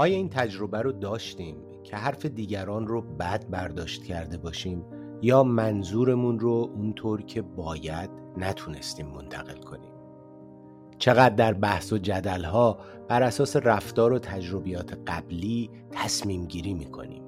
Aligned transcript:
آیا 0.00 0.16
این 0.16 0.28
تجربه 0.28 0.82
رو 0.82 0.92
داشتیم 0.92 1.56
که 1.84 1.96
حرف 1.96 2.26
دیگران 2.26 2.86
رو 2.86 3.00
بد 3.00 3.50
برداشت 3.50 4.04
کرده 4.04 4.38
باشیم 4.38 4.84
یا 5.22 5.42
منظورمون 5.42 6.38
رو 6.38 6.70
اونطور 6.74 7.22
که 7.22 7.42
باید 7.42 8.10
نتونستیم 8.36 9.06
منتقل 9.06 9.60
کنیم؟ 9.60 9.92
چقدر 10.98 11.34
در 11.34 11.52
بحث 11.52 11.92
و 11.92 11.98
جدل 11.98 12.44
ها 12.44 12.78
بر 13.08 13.22
اساس 13.22 13.56
رفتار 13.56 14.12
و 14.12 14.18
تجربیات 14.18 14.98
قبلی 15.06 15.70
تصمیم 15.90 16.46
گیری 16.46 16.74
می‌کنیم؟ 16.74 17.22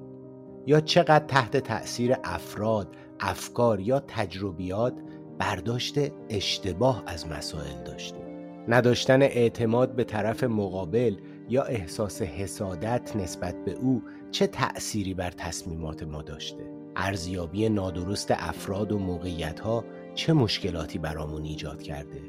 یا 0.67 0.79
چقدر 0.79 1.25
تحت 1.25 1.57
تأثیر 1.57 2.15
افراد، 2.23 2.95
افکار 3.19 3.79
یا 3.79 3.99
تجربیات 3.99 4.93
برداشت 5.39 5.99
اشتباه 6.29 7.03
از 7.07 7.27
مسائل 7.27 7.83
داشتیم؟ 7.85 8.23
نداشتن 8.67 9.21
اعتماد 9.21 9.95
به 9.95 10.03
طرف 10.03 10.43
مقابل 10.43 11.15
یا 11.49 11.63
احساس 11.63 12.21
حسادت 12.21 13.15
نسبت 13.15 13.65
به 13.65 13.71
او 13.71 14.01
چه 14.31 14.47
تأثیری 14.47 15.13
بر 15.13 15.31
تصمیمات 15.31 16.03
ما 16.03 16.21
داشته؟ 16.21 16.63
ارزیابی 16.95 17.69
نادرست 17.69 18.31
افراد 18.31 18.91
و 18.91 18.99
موقعیت 18.99 19.59
ها 19.59 19.85
چه 20.15 20.33
مشکلاتی 20.33 20.99
برامون 20.99 21.43
ایجاد 21.43 21.81
کرده؟ 21.81 22.21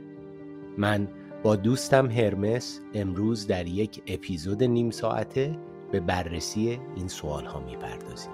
من 0.79 1.09
با 1.43 1.57
دوستم 1.57 2.11
هرمس 2.11 2.81
امروز 2.95 3.47
در 3.47 3.67
یک 3.67 4.03
اپیزود 4.07 4.65
نیم 4.65 4.91
ساعته 4.91 5.59
به 5.93 6.01
بررسی 6.01 6.81
این 6.97 7.09
سوال 7.09 7.45
ها 7.45 7.61
می‌پردازیم. 7.61 8.33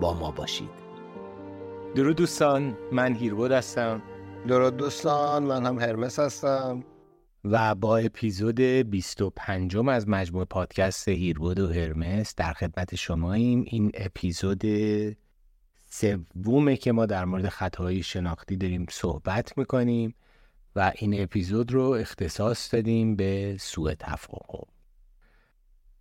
با 0.00 0.14
ما 0.14 0.30
باشید. 0.30 0.70
درود 1.94 2.16
دوستان 2.16 2.76
من 2.92 3.14
هیربود 3.14 3.52
هستم. 3.52 4.02
درود 4.48 4.76
دوستان 4.76 5.42
من 5.42 5.66
هم 5.66 5.78
هرمس 5.78 6.18
هستم. 6.18 6.84
و 7.44 7.74
با 7.74 7.96
اپیزود 7.96 8.60
25 8.60 9.76
از 9.76 10.08
مجموع 10.08 10.44
پادکست 10.44 11.08
هیربود 11.08 11.58
و 11.58 11.72
هرمس 11.72 12.34
در 12.34 12.52
خدمت 12.52 12.94
شماییم. 12.94 13.64
این 13.66 13.90
اپیزود 13.94 14.62
سومه 15.90 16.76
که 16.76 16.92
ما 16.92 17.06
در 17.06 17.24
مورد 17.24 17.48
خطاهای 17.48 18.02
شناختی 18.02 18.56
داریم 18.56 18.86
صحبت 18.90 19.58
می‌کنیم 19.58 20.14
و 20.76 20.92
این 20.96 21.22
اپیزود 21.22 21.72
رو 21.72 21.82
اختصاص 21.82 22.74
دادیم 22.74 23.16
به 23.16 23.56
سوء 23.60 23.94
تفاهم. 23.98 24.66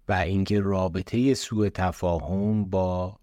و 0.07 0.13
اینکه 0.13 0.59
رابطه 0.59 1.33
سوء 1.33 1.69
تفاهم 1.69 2.65
با 2.65 3.19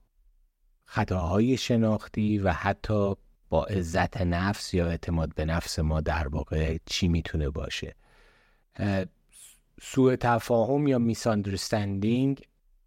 خطاهای 0.84 1.56
شناختی 1.56 2.38
و 2.38 2.52
حتی 2.52 3.14
با 3.48 3.64
عزت 3.64 4.22
نفس 4.22 4.74
یا 4.74 4.86
اعتماد 4.86 5.34
به 5.34 5.44
نفس 5.44 5.78
ما 5.78 6.00
در 6.00 6.28
واقع 6.28 6.78
چی 6.86 7.08
می‌تونه 7.08 7.50
باشه. 7.50 7.94
سوء 9.82 10.16
تفاهم 10.16 10.86
یا 10.86 10.98
میساندرستندینگ 10.98 12.42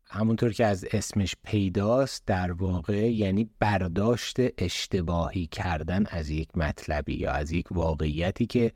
همونطور 0.10 0.54
که 0.54 0.66
از 0.66 0.86
اسمش 0.92 1.36
پیداست 1.44 2.24
در 2.26 2.52
واقع 2.52 3.12
یعنی 3.12 3.50
برداشت 3.60 4.36
اشتباهی 4.58 5.48
کردن 5.48 6.06
از 6.10 6.30
یک 6.30 6.58
مطلبی 6.58 7.14
یا 7.14 7.32
از 7.32 7.52
یک 7.52 7.72
واقعیتی 7.72 8.46
که 8.46 8.72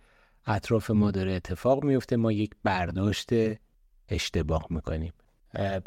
اطراف 0.45 0.91
ما 0.91 1.11
داره 1.11 1.33
اتفاق 1.33 1.83
میفته 1.83 2.15
ما 2.15 2.31
یک 2.31 2.51
برداشت 2.63 3.29
اشتباه 4.09 4.67
می‌کنیم. 4.69 5.13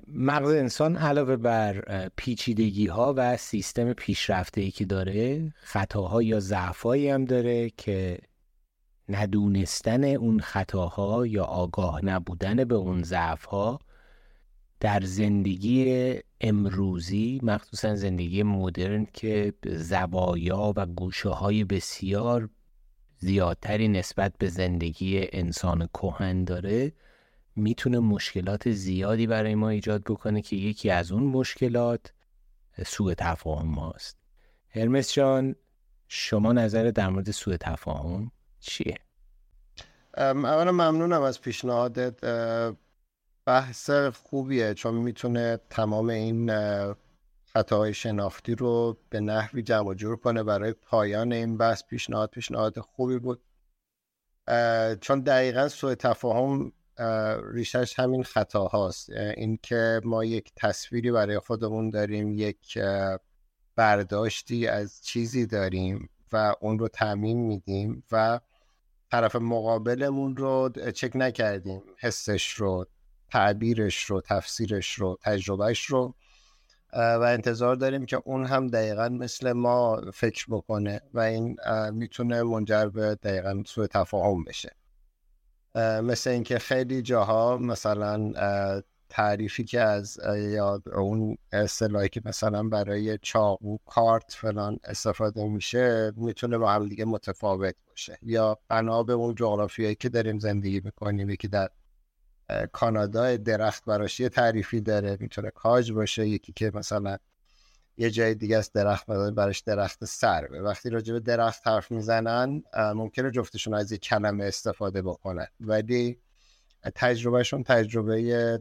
مغز 0.09 0.55
انسان 0.55 0.97
علاوه 0.97 1.37
بر 1.37 2.09
پیچیدگی 2.17 2.87
ها 2.87 3.15
و 3.17 3.37
سیستم 3.37 3.93
پیشرفته 3.93 4.61
ای 4.61 4.71
که 4.71 4.85
داره 4.85 5.53
خطاها 5.57 6.23
یا 6.23 6.41
ضعفایی 6.41 7.09
هم 7.09 7.25
داره 7.25 7.71
که 7.71 8.19
ندونستن 9.09 10.05
اون 10.05 10.41
خطاها 10.41 11.27
یا 11.27 11.45
آگاه 11.45 12.05
نبودن 12.05 12.65
به 12.65 12.75
اون 12.75 13.03
ضعفها 13.03 13.79
در 14.81 15.01
زندگی 15.01 16.15
امروزی 16.41 17.41
مخصوصا 17.43 17.97
زندگی 17.97 18.43
مدرن 18.43 19.07
که 19.13 19.55
زوایا 19.67 20.73
و 20.77 20.87
گوشه 20.87 21.29
های 21.29 21.65
بسیار 21.65 22.49
زیادتری 23.19 23.89
نسبت 23.89 24.33
به 24.39 24.49
زندگی 24.49 25.27
انسان 25.33 25.87
کهن 25.87 26.45
داره 26.45 26.93
می‌تونه 27.57 27.99
مشکلات 27.99 28.71
زیادی 28.71 29.27
برای 29.27 29.55
ما 29.55 29.69
ایجاد 29.69 30.05
بکنه 30.05 30.43
که 30.43 30.57
یکی 30.57 30.91
از 30.91 31.13
اون 31.13 31.23
مشکلات 31.23 32.13
سوء 32.87 33.15
تفاهم 33.15 33.67
ماست. 33.67 34.17
هرمس 34.69 35.13
جان 35.13 35.55
شما 36.09 36.53
نظر 36.53 36.91
در 36.91 37.09
مورد 37.09 37.31
سوء 37.31 37.57
تفاهم؟ 37.57 38.31
چیه؟ 38.65 38.99
اولا 40.17 40.73
ممنونم 40.73 41.23
از 41.23 41.41
پیشنهادت 41.41 42.15
بحث 43.47 43.91
خوبیه 43.91 44.75
چون 44.75 44.95
می‌تونه 44.95 45.61
تمام 45.71 46.09
این 46.09 46.51
خطاهای 47.53 47.95
شناختی 47.95 48.55
رو 48.55 48.99
به 49.11 49.21
نحوی 49.21 49.63
جمع 49.63 49.95
جور 49.95 50.17
کنه 50.17 50.43
برای 50.43 50.73
پایان 50.73 51.33
این 51.33 51.57
بحث. 51.57 51.83
پیشنهاد 51.85 52.31
پیشنهاد 52.31 52.79
خوبی 52.81 53.19
بود. 53.19 53.43
چون 55.01 55.21
دقیقا 55.21 55.69
سوء 55.69 55.95
تفاهم 55.95 56.73
ریشش 57.53 57.99
همین 57.99 58.23
خطا 58.23 58.65
هاست 58.65 59.11
اینکه 59.11 60.01
ما 60.05 60.25
یک 60.25 60.53
تصویری 60.57 61.13
برای 61.13 61.39
خودمون 61.39 61.91
داریم 61.91 62.33
یک 62.33 62.79
برداشتی 63.77 64.67
از 64.67 65.03
چیزی 65.03 65.47
داریم 65.47 66.09
و 66.33 66.55
اون 66.61 66.79
رو 66.79 66.89
تعمین 66.89 67.39
میدیم 67.39 68.05
و 68.13 68.41
طرف 69.15 69.37
مقابلمون 69.37 70.37
رو 70.37 70.71
چک 70.95 71.11
نکردیم. 71.15 71.83
حسش 71.99 72.51
رو 72.51 72.87
تعبیرش 73.31 74.05
رو 74.05 74.21
تفسیرش 74.21 74.95
رو 74.95 75.19
تجربهش 75.23 75.85
رو. 75.85 76.15
و 76.93 77.23
انتظار 77.29 77.77
داریم 77.77 78.07
که 78.07 78.23
اون 78.25 78.47
هم 78.47 78.67
دقیقا 78.67 79.09
مثل 79.09 79.53
ما 79.53 80.01
فکر 80.15 80.47
بکنه 80.49 81.01
و 81.15 81.21
این 81.21 81.57
می‌تونه 81.93 82.43
منجر 82.43 82.87
به 82.87 83.15
دقیقا 83.15 83.63
سوء 83.67 83.87
تفاهم 83.87 84.45
بشه. 84.45 84.77
مثل 86.03 86.31
اینکه 86.31 86.59
خیلی 86.59 87.03
جاها 87.03 87.57
مثلا 87.57 88.33
تعریفی 89.15 89.65
که 89.65 89.81
از 89.81 90.19
یا 90.37 90.83
اون 90.93 91.37
اصطلاحی 91.53 92.09
که 92.09 92.23
مثلا 92.25 92.63
برای 92.63 93.19
چاقو 93.23 93.79
کارت 93.87 94.33
فلان 94.33 94.79
استفاده 94.85 95.49
میشه 95.49 96.13
می‌تونه 96.17 96.59
با 96.59 96.71
هم 96.73 96.89
دیگه 96.89 97.05
متفاوت 97.05 97.75
باشه. 97.89 98.19
یا 98.23 98.59
بنا 98.69 99.03
به 99.03 99.13
اون 99.13 99.35
جغرافیایی 99.35 99.95
که 99.95 100.09
داریم 100.09 100.39
زندگی 100.39 100.81
می‌کنیم 100.85 101.31
یکی 101.31 101.49
در 101.49 101.69
کانادا 102.73 103.37
درخت 103.37 103.85
براش 103.85 104.21
یه 104.21 104.29
تعریفی 104.29 104.81
داره 104.81 105.17
می‌تونه 105.21 105.51
کاج 105.51 105.93
باشه 105.93 106.29
یکی 106.29 106.53
که 106.53 106.71
مثلا 106.75 107.17
یه 107.97 108.11
جای 108.11 108.35
دیگه 108.35 108.57
از 108.57 108.73
درخت 108.73 109.07
براش 109.07 109.61
درخت 109.61 110.05
سر 110.05 110.49
وقتی 110.63 110.91
راجع 110.91 111.13
به 111.13 111.21
درخت 111.21 111.67
حرف 111.67 111.91
می‌زنن 111.91 112.63
ممکنه 112.77 113.31
جفتشون 113.31 113.75
از 113.75 113.93
یک 113.93 114.01
کلمه 114.01 114.45
استفاده 114.45 115.03
بکنن. 115.03 115.47
ولی 115.61 116.19
تجربهشون 116.91 117.63
تجربه 117.63 118.61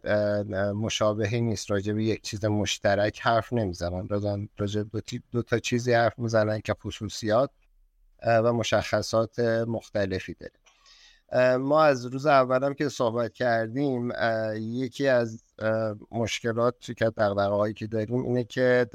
مشابهی 0.75 1.41
نیست. 1.41 1.71
راجع 1.71 1.93
به 1.93 2.03
یک 2.03 2.21
چیز 2.21 2.45
مشترک 2.45 3.19
حرف 3.19 3.53
نمی‌زنن. 3.53 4.07
راجع 4.57 4.83
دو, 4.83 5.01
دو 5.31 5.41
تا 5.41 5.59
چیزی 5.59 5.93
حرف 5.93 6.19
می‌زنن 6.19 6.59
که 6.59 6.73
خصوصیات 6.73 7.51
و 8.25 8.53
مشخصات 8.53 9.39
مختلفی 9.67 10.35
داره. 10.39 10.53
ما 11.57 11.83
از 11.83 12.05
روز 12.05 12.25
اولم 12.25 12.73
که 12.73 12.89
صحبت 12.89 13.33
کردیم 13.33 14.11
یکی 14.55 15.07
از 15.07 15.43
مشکلات 16.11 16.91
که 16.97 17.11
هایی 17.37 17.73
که 17.73 17.87
داریم 17.87 18.23
اینه 18.23 18.43
که 18.43 18.87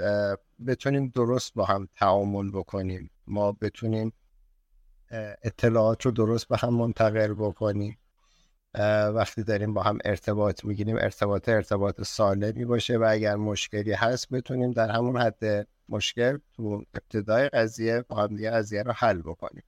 بتونیم 0.67 1.13
درست 1.15 1.55
با 1.55 1.65
هم 1.65 1.89
تعامل 1.97 2.51
بکنیم. 2.51 3.11
ما 3.27 3.53
بتونیم 3.53 4.13
اطلاعات 5.43 6.07
رو 6.07 6.13
درست 6.13 6.49
به 6.49 6.57
هم 6.57 6.75
منتقل 6.75 7.35
بکنیم. 7.35 7.99
وقتی 9.15 9.43
داریم 9.43 9.75
با 9.75 9.83
هم 9.83 9.99
ارتباط 10.05 10.65
می‌گیریم 10.65 10.97
ارتباط 10.97 11.49
ارتباط 11.49 12.03
سالمی 12.03 12.65
باشه 12.65 12.99
و 12.99 13.07
اگر 13.09 13.37
مشکلی 13.37 13.93
هست 13.93 14.29
بتونیم 14.29 14.71
در 14.71 14.91
همون 14.91 15.17
حد 15.17 15.69
مشکل 15.89 16.39
تو 16.57 16.85
ابتدای 16.95 17.49
قضیه 17.49 18.05
با 18.09 18.17
هم 18.17 18.37
دیگه 18.37 18.51
قضیه 18.51 18.83
رو 18.83 18.93
حل 18.93 19.19
بکنیم. 19.19 19.63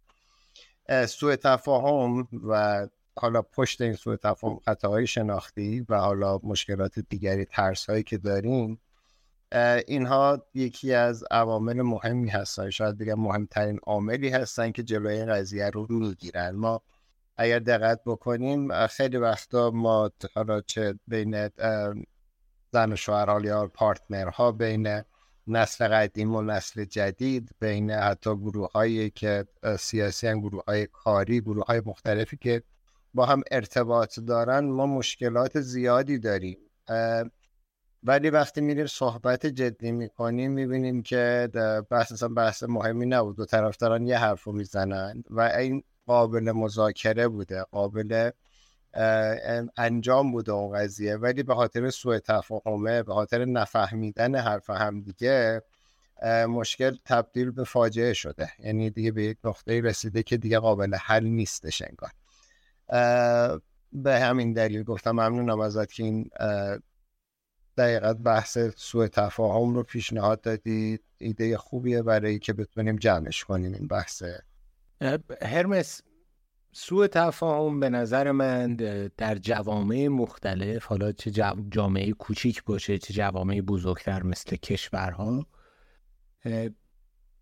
سوء 1.09 1.37
تفاهم 1.37 2.29
و 2.49 2.87
حالا 3.17 3.43
پشت 3.43 3.81
این 3.81 3.95
سوء 3.95 4.17
تفاهم 4.17 4.59
خطاهای 4.59 5.07
شناختی 5.07 5.87
و 5.89 5.99
حالا 5.99 6.41
مشکلات 6.43 6.99
دیگری 6.99 7.45
ترس 7.45 7.91
هایی 7.91 8.03
که 8.03 8.19
داریم 8.19 8.81
اینها 9.87 10.47
یکی 10.55 10.95
از 10.95 11.25
عوامل 11.31 11.83
مهمی 11.83 12.29
هستن. 12.29 12.71
شاید 12.71 12.99
بگم 12.99 13.21
مهمترین 13.21 13.79
عاملی 13.83 14.29
هستن 14.29 14.73
که 14.73 14.83
جلوی 14.83 15.25
قضیه 15.25 15.71
رو 15.71 15.87
می‌گیرن. 15.89 16.51
ما 16.51 16.83
اگر 17.43 17.59
دقت 17.59 18.01
بکنیم 18.07 18.87
خیلی 18.87 19.17
وقتا 19.17 19.71
ما 19.71 20.11
حالا 20.35 20.61
چه 20.61 20.95
بین 21.07 21.49
زن 22.73 22.93
و 22.93 22.97
شوهر 22.97 23.45
یا 23.45 23.67
پارتنرها 23.67 24.53
بین 24.53 25.03
نسل 25.47 25.89
قدیم 25.89 26.35
و 26.35 26.43
نسل 26.43 26.85
جدید 26.85 27.51
بین 27.61 27.91
حتی 27.91 28.37
گروه 28.37 28.73
هایی 28.73 29.11
که 29.11 29.47
سیاسی 29.79 30.27
هم 30.27 30.41
گروه 30.41 30.65
های 30.69 30.87
کاری 30.87 31.41
گروه 31.41 31.65
های 31.67 31.83
مختلفی 31.87 32.37
که 32.37 32.63
با 33.15 33.27
هم 33.27 33.43
ارتباط 33.51 34.21
دارن 34.21 34.65
ما 34.65 34.87
مشکلات 34.87 35.61
زیادی 35.61 36.19
داریم. 36.19 36.59
ولی 38.03 38.31
وقتی 38.31 38.61
میریم 38.61 38.87
صحبت 38.87 39.47
جدی 39.47 39.93
می‌کنیم 39.93 40.53
می‌بینیم 40.53 41.03
که 41.03 41.49
بحث 41.91 42.13
اصلا 42.13 42.29
بحث 42.29 42.63
مهمی 42.63 43.07
نبود. 43.07 43.37
دو 43.37 43.45
طرفداران 43.45 44.07
یه 44.07 44.19
حرف 44.19 44.43
رو 44.43 44.53
می‌زنن 44.53 45.23
و 45.31 45.41
این 45.41 45.83
قابل 46.07 46.53
مذاکره 46.53 47.29
بوده 47.29 47.63
قابل 47.63 48.31
انجام 49.77 50.33
بوده 50.33 50.53
اون 50.53 50.79
قضیه. 50.79 51.17
ولی 51.17 51.43
به 51.43 51.55
خاطر 51.55 51.91
سوء 51.91 52.19
تفاهمه 52.19 53.03
به 53.03 53.15
خاطر 53.15 53.45
نفهمیدن 53.45 54.35
حرف 54.35 54.71
هم 54.71 55.01
دیگه 55.01 55.63
مشکل 56.49 56.97
تبدیل 57.05 57.51
به 57.51 57.65
فاجعه 57.65 58.13
شده. 58.13 58.53
یعنی 58.59 58.91
دیگه 58.91 59.11
به 59.13 59.23
یک 59.23 59.39
نقطه 59.45 59.81
رسیده 59.81 60.23
که 60.23 60.37
دیگه 60.37 60.59
قابل 60.59 60.95
حل 60.95 61.25
نیستش 61.25 61.83
انگار. 61.83 62.11
به 63.93 64.21
همین 64.21 64.53
دلیل 64.53 64.83
گفتم 64.83 65.11
ممنونم 65.11 65.61
ازت 65.61 65.93
که 65.93 66.03
این 66.03 66.31
دقیقت 67.77 68.17
بحث 68.17 68.59
سوء 68.77 69.07
تفاهم 69.07 69.75
رو 69.75 69.83
پیشنهاد 69.83 70.41
دادید 70.41 71.05
ایده 71.19 71.57
خوبیه 71.57 72.03
برای 72.03 72.39
که 72.39 72.53
بتونیم 72.53 72.97
جمعش 72.97 73.45
کنیم 73.45 73.73
این 73.75 73.87
بحث. 73.87 74.23
هرمس 75.43 76.03
سوء 76.73 77.07
تفاهم 77.07 77.81
به 77.81 77.89
نظر 77.89 78.33
من 78.33 78.77
در 79.17 79.35
جوامع 79.35 80.09
مختلف 80.09 80.85
حالا 80.85 81.13
چه 81.13 81.31
جامعه 81.71 82.13
کوچیک 82.13 82.65
باشه 82.65 82.99
چه 82.99 83.15
جوامع 83.15 83.61
بزرگتر 83.61 84.23
مثل 84.23 84.57
کشورها 84.57 85.47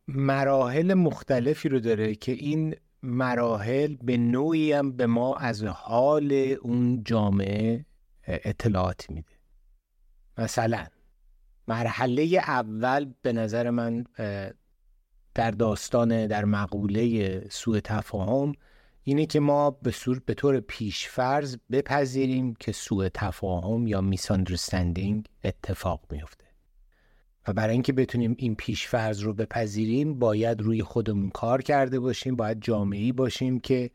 مراحل 0.08 0.94
مختلفی 0.94 1.68
رو 1.68 1.80
داره 1.80 2.14
که 2.14 2.32
این 2.32 2.74
مراحل 3.02 3.96
به 4.02 4.16
نوعی 4.16 4.72
هم 4.72 4.92
به 4.92 5.06
ما 5.06 5.36
از 5.36 5.64
حال 5.64 6.32
اون 6.62 7.04
جامعه 7.04 7.84
اطلاعات 8.26 9.10
میده. 9.10 9.32
مثلا 10.38 10.86
مرحله 11.68 12.22
اول 12.46 13.12
به 13.22 13.32
نظر 13.32 13.70
من 13.70 14.04
در 15.34 15.50
داستان 15.50 16.26
در 16.26 16.44
مقوله 16.44 17.40
سوء 17.50 17.80
تفاهم 17.80 18.52
اینه 19.02 19.26
که 19.26 19.40
ما 19.40 19.70
به, 19.70 19.90
صورت 19.90 20.24
به 20.24 20.34
طور 20.34 20.60
پیشفرض 20.60 21.56
بپذیریم 21.70 22.54
که 22.54 22.72
سوء 22.72 23.08
تفاهم 23.14 23.86
یا 23.86 24.00
میساندرستندینگ 24.00 25.26
اتفاق 25.44 26.00
میفته 26.10 26.44
و 27.48 27.52
برای 27.52 27.72
اینکه 27.72 27.92
بتونیم 27.92 28.34
این 28.38 28.54
پیشفرض 28.54 29.20
رو 29.20 29.34
بپذیریم 29.34 30.18
باید 30.18 30.60
روی 30.60 30.82
خودمون 30.82 31.30
کار 31.30 31.62
کرده 31.62 32.00
باشیم 32.00 32.36
باید 32.36 32.60
جامعی 32.60 33.12
باشیم 33.12 33.60
که 33.60 33.90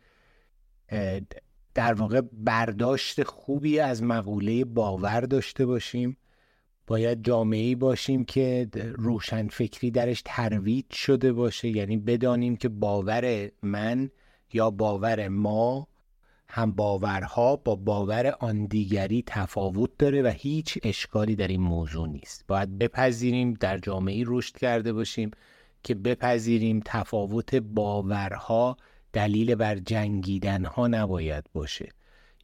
در 1.73 1.93
واقع 1.93 2.21
برداشت 2.33 3.23
خوبی 3.23 3.79
از 3.79 4.03
مقوله 4.03 4.65
باور 4.65 5.21
داشته 5.21 5.65
باشیم. 5.65 6.17
باید 6.87 7.23
جامعی 7.23 7.75
باشیم 7.75 8.25
که 8.25 8.69
روشن 8.95 9.47
فکری 9.47 9.91
درش 9.91 10.21
ترویج 10.25 10.85
شده 10.93 11.33
باشه. 11.33 11.67
یعنی 11.67 11.97
بدانیم 11.97 12.55
که 12.55 12.69
باور 12.69 13.51
من 13.61 14.09
یا 14.53 14.69
باور 14.71 15.27
ما 15.27 15.87
هم 16.47 16.71
باورها 16.71 17.55
با 17.55 17.75
باور 17.75 18.27
آن 18.39 18.65
دیگری 18.65 19.23
تفاوت 19.27 19.89
داره 19.99 20.21
و 20.21 20.27
هیچ 20.27 20.79
اشکالی 20.83 21.35
در 21.35 21.47
این 21.47 21.61
موضوع 21.61 22.07
نیست. 22.07 22.45
باید 22.47 22.77
بپذیریم 22.77 23.53
در 23.53 23.77
جامعه 23.77 24.23
رشد 24.27 24.57
کرده 24.57 24.93
باشیم 24.93 25.31
که 25.83 25.95
بپذیریم 25.95 26.81
تفاوت 26.85 27.55
باورها 27.55 28.77
دلیل 29.13 29.55
بر 29.55 29.75
جنگیدن 29.75 30.65
ها 30.65 30.87
نباید 30.87 31.43
باشه. 31.53 31.89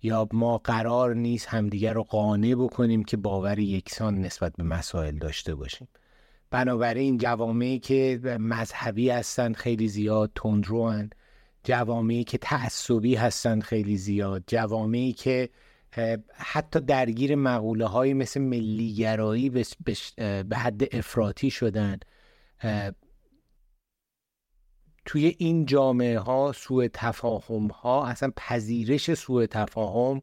یا 0.02 0.28
ما 0.34 0.58
قرار 0.58 1.16
نیست 1.16 1.48
همدیگر 1.48 1.94
رو 1.94 2.04
قانع 2.04 2.56
بکنیم 2.56 3.04
که 3.04 3.18
باور 3.18 3.60
یکسان 3.60 4.22
نسبت 4.22 4.54
به 4.58 4.64
مسائل 4.64 5.18
داشته 5.18 5.56
باشیم. 5.56 5.88
بنابراین 6.52 7.18
جوامعی 7.18 7.80
که 7.80 8.20
مذهبی 8.40 9.10
هستند 9.10 9.56
خیلی 9.56 9.88
زیاد 9.88 10.32
تندرو 10.36 10.94
جوامعی 11.64 12.24
که 12.24 12.38
تعصبی 12.38 13.16
هستند 13.16 13.64
خیلی 13.64 13.98
زیاد. 13.98 14.44
جوامعی 14.48 15.14
که 15.14 15.50
حتی 16.34 16.80
درگیر 16.80 17.36
مقوله 17.36 17.86
های 17.86 18.14
مثل 18.14 18.42
ملیگرایی 18.42 19.50
به 20.50 20.58
حد 20.58 20.96
افراطی 20.96 21.50
شدن. 21.50 22.00
توی 25.06 25.36
این 25.38 25.66
جامعه 25.66 26.20
ها 26.20 26.52
سوء 26.56 26.88
تفاهم 26.94 27.68
ها 27.68 28.08
اصلا 28.08 28.32
پذیرش 28.36 29.14
سوء 29.14 29.46
تفاهم 29.46 30.22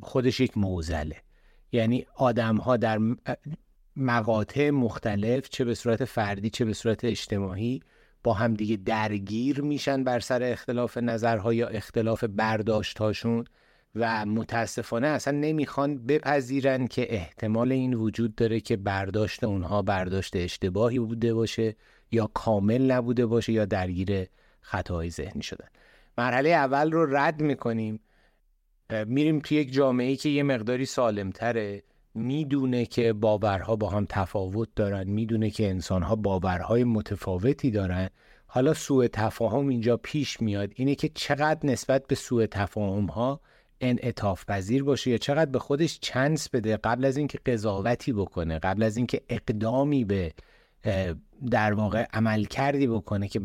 خودش 0.00 0.40
یک 0.40 0.58
موزله. 0.58 1.16
یعنی 1.72 2.06
آدم 2.16 2.56
ها 2.56 2.76
در 2.76 2.98
مقاطع 3.96 4.70
مختلف 4.70 5.48
چه 5.48 5.64
به 5.64 5.74
صورت 5.74 6.04
فردی 6.04 6.50
چه 6.50 6.64
به 6.64 6.72
صورت 6.72 7.04
اجتماعی 7.04 7.80
با 8.22 8.32
همدیگه 8.32 8.76
درگیر 8.76 9.60
میشن 9.60 10.04
بر 10.04 10.20
سر 10.20 10.42
اختلاف 10.42 10.98
نظرها 10.98 11.54
یا 11.54 11.68
اختلاف 11.68 12.24
برداشتهاشون 12.24 13.44
و 13.94 14.26
متاسفانه 14.26 15.06
اصلا 15.06 15.38
نمی‌خوان 15.38 16.06
بپذیرن 16.06 16.86
که 16.86 17.14
احتمال 17.14 17.72
این 17.72 17.94
وجود 17.94 18.34
داره 18.34 18.60
که 18.60 18.76
برداشت 18.76 19.44
اونها 19.44 19.82
برداشت 19.82 20.36
اشتباهی 20.36 20.98
بوده 20.98 21.34
باشه 21.34 21.76
یا 22.10 22.30
کامل 22.34 22.90
نبوده 22.90 23.26
باشه 23.26 23.52
یا 23.52 23.64
درگیر 23.64 24.26
خطاهای 24.60 25.10
ذهنی 25.10 25.42
شدن. 25.42 25.68
مرحله 26.18 26.48
اول 26.48 26.92
رو 26.92 27.16
رد 27.16 27.40
می‌کنیم. 27.40 28.00
میریم 29.06 29.40
توی 29.40 29.56
یک 29.56 29.72
جامعه 29.72 30.16
که 30.16 30.28
یه 30.28 30.42
مقداری 30.42 30.86
سالمتره. 30.86 31.82
می‌دونه 32.14 32.86
که 32.86 33.12
باورها 33.12 33.76
با 33.76 33.90
هم 33.90 34.06
تفاوت 34.08 34.68
دارن. 34.76 35.08
می‌دونه 35.08 35.50
که 35.50 35.68
انسانها 35.68 36.16
باورهای 36.16 36.84
متفاوتی 36.84 37.70
دارن. 37.70 38.08
حالا 38.46 38.74
سوء 38.74 39.06
تفاهم 39.06 39.68
اینجا 39.68 39.96
پیش 39.96 40.40
میاد. 40.40 40.72
اینه 40.74 40.94
که 40.94 41.08
چقدر 41.08 41.66
نسبت 41.66 42.06
به 42.06 42.14
سوء 42.14 42.46
تفاهم 42.46 43.04
ها 43.04 43.40
انعطاف 43.80 44.44
پذیر 44.44 44.84
باشه 44.84 45.10
یا 45.10 45.18
چقدر 45.18 45.50
به 45.50 45.58
خودش 45.58 45.98
چنس 46.00 46.48
بده 46.50 46.76
قبل 46.76 47.04
از 47.04 47.16
اینکه 47.16 47.38
قضاوتی 47.46 48.12
بکنه 48.12 48.58
قبل 48.58 48.82
از 48.82 48.96
اینکه 48.96 49.20
اقدامی 49.28 50.04
به 50.04 50.32
در 51.50 51.72
واقع 51.72 52.06
عمل 52.12 52.44
کردی 52.44 52.86
بکنه 52.86 53.28
که 53.28 53.40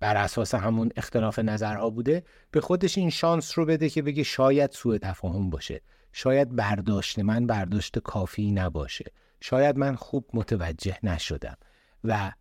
بر 0.00 0.16
اساس 0.16 0.54
همون 0.54 0.90
اختلاف 0.96 1.38
نظرها 1.38 1.90
بوده 1.90 2.22
به 2.50 2.60
خودش 2.60 2.98
این 2.98 3.10
شانس 3.10 3.58
رو 3.58 3.66
بده 3.66 3.88
که 3.88 4.02
بگه 4.02 4.22
شاید 4.22 4.72
سوء 4.72 4.98
تفاهم 4.98 5.50
باشه. 5.50 5.80
شاید 6.12 6.56
برداشت 6.56 7.18
من 7.18 7.46
برداشت 7.46 7.98
کافی 7.98 8.52
نباشه. 8.52 9.04
شاید 9.40 9.78
من 9.78 9.94
خوب 9.94 10.24
متوجه 10.34 10.98
نشدم. 11.02 11.56
و 12.04 12.32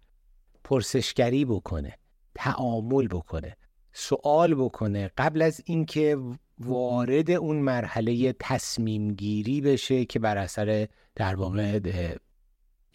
پرسشگری 0.63 1.45
بکنه 1.45 1.93
تعامل 2.35 3.07
بکنه 3.07 3.57
سوال 3.93 4.55
بکنه. 4.55 5.11
قبل 5.17 5.41
از 5.41 5.61
اینکه 5.65 6.17
وارد 6.59 7.31
اون 7.31 7.55
مرحله 7.55 8.35
تصمیم 8.39 9.13
گیری 9.13 9.61
بشه 9.61 10.05
که 10.05 10.19
بر 10.19 10.37
اثر 10.37 10.87
در 11.15 11.35
واقع 11.35 11.79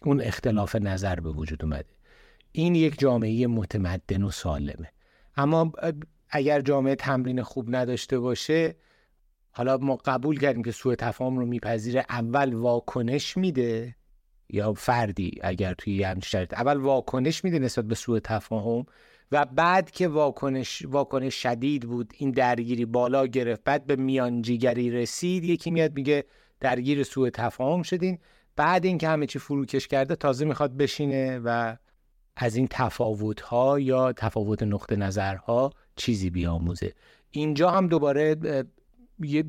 اون 0.03 0.21
اختلاف 0.21 0.75
نظر 0.75 1.19
به 1.19 1.29
وجود 1.29 1.63
اومده. 1.63 1.89
این 2.51 2.75
یک 2.75 2.99
جامعه 2.99 3.47
متمدن 3.47 4.23
و 4.23 4.31
سالمه. 4.31 4.91
اما 5.37 5.71
اگر 6.29 6.61
جامعه 6.61 6.95
تمرین 6.95 7.43
خوب 7.43 7.75
نداشته 7.75 8.19
باشه 8.19 8.75
حالا 9.51 9.77
ما 9.77 9.95
قبول 9.95 10.39
کردیم 10.39 10.63
که 10.63 10.71
سوء 10.71 10.95
تفاهم 10.95 11.39
رو 11.39 11.45
میپذیره 11.45 12.05
اول 12.09 12.53
واکنش 12.53 13.37
میده 13.37 13.95
یا 14.49 14.73
فردی 14.73 15.39
اگر 15.41 15.73
توی 15.73 15.93
یه 15.93 16.19
شرط 16.23 16.53
اول 16.53 16.77
واکنش 16.77 17.43
میده 17.43 17.59
نسبت 17.59 17.85
به 17.85 17.95
سوء 17.95 18.19
تفاهم 18.19 18.85
و 19.31 19.45
بعد 19.45 19.91
که 19.91 20.07
واکنش 20.07 20.85
واکنش 20.85 21.43
شدید 21.43 21.83
بود 21.83 22.13
این 22.17 22.31
درگیری 22.31 22.85
بالا 22.85 23.25
گرفت 23.25 23.63
بعد 23.63 23.85
به 23.85 23.95
میانجیگری 23.95 24.91
رسید 24.91 25.43
یکی 25.43 25.71
میاد 25.71 25.95
میگه 25.95 26.25
درگیر 26.59 27.03
سوء 27.03 27.29
تفاهم 27.29 27.81
شدین 27.81 28.19
بعد 28.55 28.85
اینکه 28.85 29.07
همه 29.07 29.25
چی 29.25 29.39
فروکش 29.39 29.87
کرده 29.87 30.15
تازه 30.15 30.45
می‌خواد 30.45 30.77
بشینه 30.77 31.39
و 31.39 31.75
از 32.35 32.55
این 32.55 32.67
تفاوت 32.71 33.41
ها 33.41 33.79
یا 33.79 34.13
تفاوت 34.13 34.63
نقطه 34.63 34.95
نظرها 34.95 35.71
چیزی 35.95 36.29
بیاموزه. 36.29 36.93
اینجا 37.31 37.71
هم 37.71 37.87
دوباره 37.87 38.35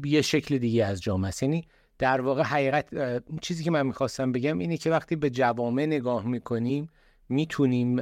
یه, 0.05 0.23
شکل 0.23 0.59
دیگه 0.59 0.85
از 0.85 1.03
جامعه 1.03 1.29
است. 1.29 1.43
یعنی 1.43 1.67
در 1.99 2.21
واقع 2.21 2.43
حقیقت 2.43 2.89
چیزی 3.41 3.65
که 3.65 3.71
من 3.71 3.87
می‌خواستم 3.87 4.33
بگم 4.33 4.59
اینه 4.59 4.77
که 4.77 4.91
وقتی 4.91 5.17
به 5.17 5.31
جوامع 5.31 5.87
نگاه 5.87 6.27
می‌کنیم 6.27 6.89
می‌تونیم 7.29 8.01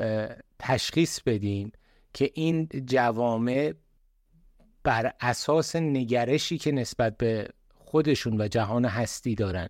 تشخیص 0.58 1.20
بدیم 1.20 1.72
که 2.14 2.30
این 2.34 2.68
جوامع 2.86 3.74
بر 4.84 5.12
اساس 5.20 5.76
نگرشی 5.76 6.58
که 6.58 6.72
نسبت 6.72 7.16
به 7.16 7.48
خودشون 7.74 8.40
و 8.40 8.48
جهان 8.48 8.84
هستی 8.84 9.34
دارن 9.34 9.68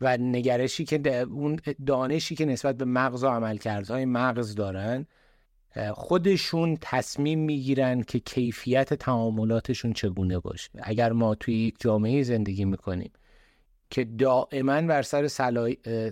و 0.00 0.16
نگرشی 0.16 0.84
که 0.84 1.18
اون 1.18 1.60
دانشی 1.86 2.34
که 2.34 2.44
نسبت 2.44 2.76
به 2.76 2.84
مغز 2.84 3.24
و 3.24 3.28
عملکردهای 3.28 4.04
مغز 4.04 4.54
دارن 4.54 5.06
خودشون 5.92 6.78
تصمیم 6.80 7.38
می‌گیرن 7.38 8.02
که 8.02 8.18
کیفیت 8.18 8.94
تعاملاتشون 8.94 9.92
چگونه 9.92 10.38
باشه. 10.38 10.70
اگر 10.82 11.12
ما 11.12 11.34
توی 11.34 11.54
یک 11.54 11.74
جامعه 11.78 12.22
زندگی 12.22 12.64
می‌کنیم 12.64 13.10
که 13.90 14.04
دائما 14.04 14.82
بر 14.82 15.02
سر 15.02 15.26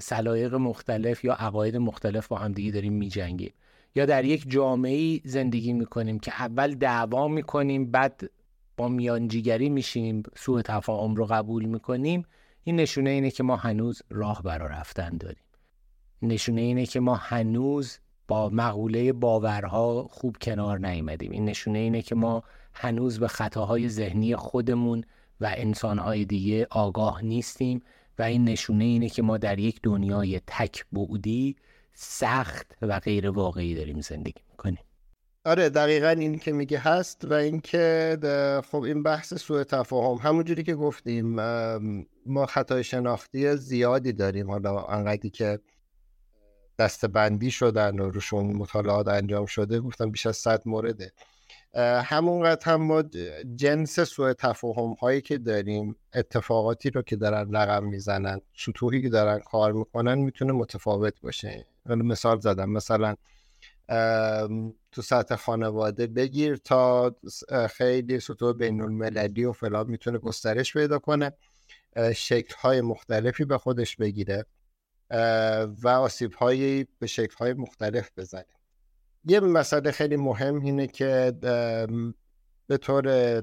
سلایق 0.01 0.55
مختلف 0.55 1.25
یا 1.25 1.33
عقاید 1.33 1.77
مختلف 1.77 2.29
با 2.29 2.37
هم 2.37 2.53
دیگه 2.53 2.71
داریم 2.71 2.93
میجنگیم 2.93 3.53
یا 3.95 4.07
در 4.07 4.25
یک 4.25 4.51
جامعه 4.51 5.21
زندگی 5.25 5.73
می‌کنیم 5.73 6.19
که 6.19 6.33
اول 6.43 6.75
دعوا 6.75 7.29
می‌کنیم 7.29 7.91
بعد 7.91 8.31
با 8.77 8.89
میانجیگری 8.89 9.69
میشینیم 9.69 10.23
سوء 10.37 10.63
تفاهم 10.63 11.15
رو 11.15 11.27
قبول 11.27 11.65
می‌کنیم 11.65 12.27
این 12.69 12.77
نشونه 12.77 13.11
اینه 13.11 13.31
که 13.31 13.43
ما 13.43 13.57
هنوز 13.57 14.03
راه 14.11 14.43
برا 14.43 14.67
رفتن 14.67 15.17
داریم. 15.17 15.45
نشونه 16.23 16.61
اینه 16.61 16.87
که 16.87 17.01
ما 17.01 17.15
هنوز 17.15 17.99
با 18.29 18.49
مقوله 18.49 19.13
باورها 19.13 20.09
خوب 20.11 20.37
کنار 20.41 20.79
نیامدیم 20.79 21.31
این 21.31 21.45
نشونه 21.45 21.79
اینه 21.79 22.03
که 22.03 22.15
ما 22.15 22.43
هنوز 22.75 23.19
به 23.19 23.29
خطاهای 23.29 23.89
ذهنی 23.89 24.37
خودمون 24.37 25.05
و 25.41 25.55
انسانهای 25.57 26.25
دیگه 26.25 26.67
آگاه 26.71 27.25
نیستیم 27.25 27.83
و 28.19 28.23
این 28.23 28.45
نشونه 28.45 28.85
اینه 28.85 29.09
که 29.09 29.23
ما 29.23 29.39
در 29.39 29.59
یک 29.59 29.81
دنیای 29.83 30.41
تک 30.47 30.85
بعدی 30.93 31.57
سخت 31.95 32.77
و 32.83 33.01
غیر 33.01 33.31
واقعی 33.31 33.75
داریم 33.75 34.01
زندگی 34.01 34.43
می‌کنیم. 34.51 34.88
آره 35.49 35.69
دقیقا 35.69 36.09
این 36.09 36.39
که 36.39 36.53
میگه 36.53 36.79
هست 36.79 37.25
و 37.25 37.33
اینکه 37.33 38.19
خب 38.71 38.83
این 38.83 39.03
بحث 39.03 39.35
سوء 39.35 39.65
تفاهم. 39.65 40.29
همونجوری 40.29 40.63
که 40.63 40.75
گفتیم 40.75 41.35
ما 42.27 42.47
خطای 42.49 42.85
شناختی 42.85 43.57
زیادی 43.57 44.13
داریم. 44.13 44.51
حالا 44.51 44.85
انقدری 44.85 45.31
که 45.31 45.59
دستبندی 46.79 47.51
شدن 47.51 47.99
و 47.99 48.11
روشون 48.11 48.47
مطالعات 48.47 49.09
انجام 49.09 49.47
شده 49.47 49.81
گفتم 49.81 50.11
بیش 50.11 50.27
از 50.27 50.37
صد 50.37 50.63
مورده. 50.67 51.13
همونقدر 52.05 52.73
هم 52.73 52.83
ما 52.83 53.03
جنس 53.57 54.01
سوء 54.01 54.33
تفاهم 54.33 54.93
هایی 54.93 55.21
که 55.21 55.39
داریم 55.39 55.97
اتفاقاتی 56.15 56.91
رو 56.91 57.03
که 57.03 57.17
دارن 57.17 57.57
رقم 57.57 57.85
می‌زنن 57.85 58.41
سطوحی 58.57 59.03
که 59.03 59.09
دارن 59.09 59.39
کار 59.39 59.73
می‌کنن 59.73 60.15
می‌تونه 60.15 60.53
متفاوت 60.53 61.21
باشه. 61.21 61.67
مثال 61.87 62.41
زدم. 62.41 62.71
مثلا 62.71 63.15
تو 64.93 65.03
سطح 65.03 65.37
خانواده 65.37 66.07
بگیر 66.07 66.57
تا 66.57 67.17
خیلی 67.71 68.21
سطوح 68.21 68.53
بین 68.53 68.81
المللی 68.81 69.45
و 69.45 69.53
فلان 69.53 69.87
می‌تونه 69.91 70.19
گسترش 70.19 70.73
پیدا 70.73 70.99
کنه. 70.99 71.33
شکل 72.15 72.55
های 72.55 72.81
مختلفی 72.81 73.45
به 73.45 73.59
خودش 73.59 73.97
بگیره 73.97 74.45
و 75.83 75.89
آسیب 75.89 76.33
هایی 76.33 76.87
به 76.99 77.07
شکل 77.07 77.37
های 77.37 77.53
مختلف 77.53 78.11
بزنه. 78.17 78.45
یه 79.25 79.41
مسئله 79.41 79.91
خیلی 79.91 80.17
مهم 80.17 80.61
اینه 80.61 80.87
که 80.87 81.33
به 82.67 82.77
طور 82.77 83.41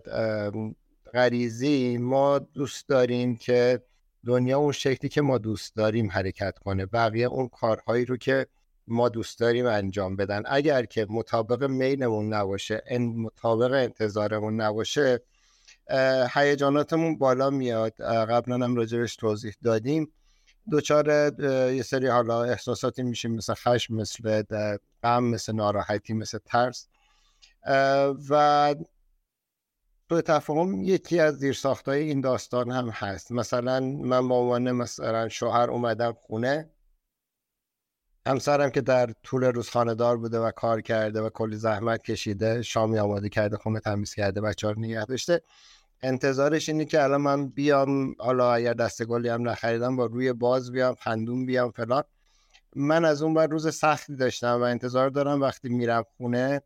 غریزی 1.14 1.98
ما 1.98 2.40
دوست 2.40 2.90
داریم 2.90 3.36
که 3.36 3.82
دنیا 4.26 4.58
اون 4.60 4.72
شکلی 4.72 5.10
که 5.10 5.22
ما 5.22 5.38
دوست 5.38 5.76
داریم 5.76 6.12
حرکت 6.12 6.58
کنه. 6.60 6.86
بقیه 6.86 7.28
اون 7.28 7.48
کارهایی 7.48 8.06
رو 8.06 8.18
که 8.18 8.48
ما 8.88 9.10
دوست 9.10 9.40
داریم 9.40 9.66
انجام 9.66 10.16
بدن. 10.16 10.44
اگر 10.46 10.86
که 10.86 11.08
مطابق 11.10 11.64
میلمون 11.64 12.34
نباشه 12.34 12.82
ان 12.88 13.02
مطابق 13.02 13.74
انتظارمون 13.74 14.62
نباشه 14.62 15.22
هیجاناتمون 16.34 17.18
بالا 17.18 17.50
میاد. 17.50 18.02
قبلا 18.02 18.66
هم 18.66 18.76
راجبش 18.76 19.16
توضیح 19.16 19.54
دادیم. 19.64 20.12
دوچار 20.70 21.08
یه 21.74 21.84
سری 21.84 22.08
حالا 22.08 22.44
احساساتی 22.44 23.04
میشیم 23.04 23.36
مثل 23.36 23.54
خشم 23.54 23.96
مثل 23.96 24.44
غم 25.04 25.24
مثل 25.24 25.54
ناراحتی 25.54 26.14
مثل 26.14 26.38
ترس. 26.46 26.88
و 28.30 28.76
تو 30.10 30.22
تفاهم 30.22 30.84
یکی 30.84 31.20
از 31.20 31.36
زیرساختهای 31.36 32.02
این 32.02 32.22
داستان 32.22 32.72
هم 32.72 32.90
هست. 32.90 33.32
مثلا 33.32 33.80
من 33.80 34.28
با 34.28 34.40
عنوان 34.40 34.72
مثلا 34.72 35.30
شوهر 35.30 35.70
اومدم 35.70 36.14
خونه. 36.14 36.70
همسرم 38.28 38.70
که 38.70 38.82
در 38.82 39.10
طول 39.24 39.44
روز 39.44 39.72
دار 39.72 40.18
بوده 40.18 40.40
و 40.40 40.52
کار 40.52 40.82
کرده 40.82 41.22
و 41.22 41.30
کلی 41.30 41.56
زحمت 41.56 42.04
کشیده 42.04 42.62
شامی 42.62 43.00
آماده 43.00 43.30
کرده 43.30 43.58
خونه 43.58 43.80
تمیز 43.80 44.14
کرده 44.14 44.42
بچه 44.42 44.72
رو 44.72 44.80
نگه 44.80 45.06
داشته. 45.06 45.42
انتظارش 46.02 46.70
اینه 46.70 46.86
که 46.86 47.04
الان 47.04 47.22
من 47.22 47.48
بیام 47.48 48.16
حالا 48.20 48.54
اگر 48.54 48.74
دست 48.74 49.04
گلی 49.04 49.30
هم 49.30 49.50
نخریدم 49.50 49.96
با 49.96 50.06
روی 50.06 50.34
باز 50.34 50.72
بیام 50.72 50.96
خندون 50.96 51.46
بیام 51.46 51.72
فلان. 51.72 52.04
من 52.76 53.06
از 53.06 53.22
اون 53.22 53.34
بر 53.34 53.48
روز 53.48 53.76
سختی 53.76 54.16
داشتم 54.16 54.62
و 54.62 54.64
انتظار 54.64 55.10
دارم 55.10 55.42
وقتی 55.42 55.70
میرم 55.70 56.04
خونه 56.18 56.62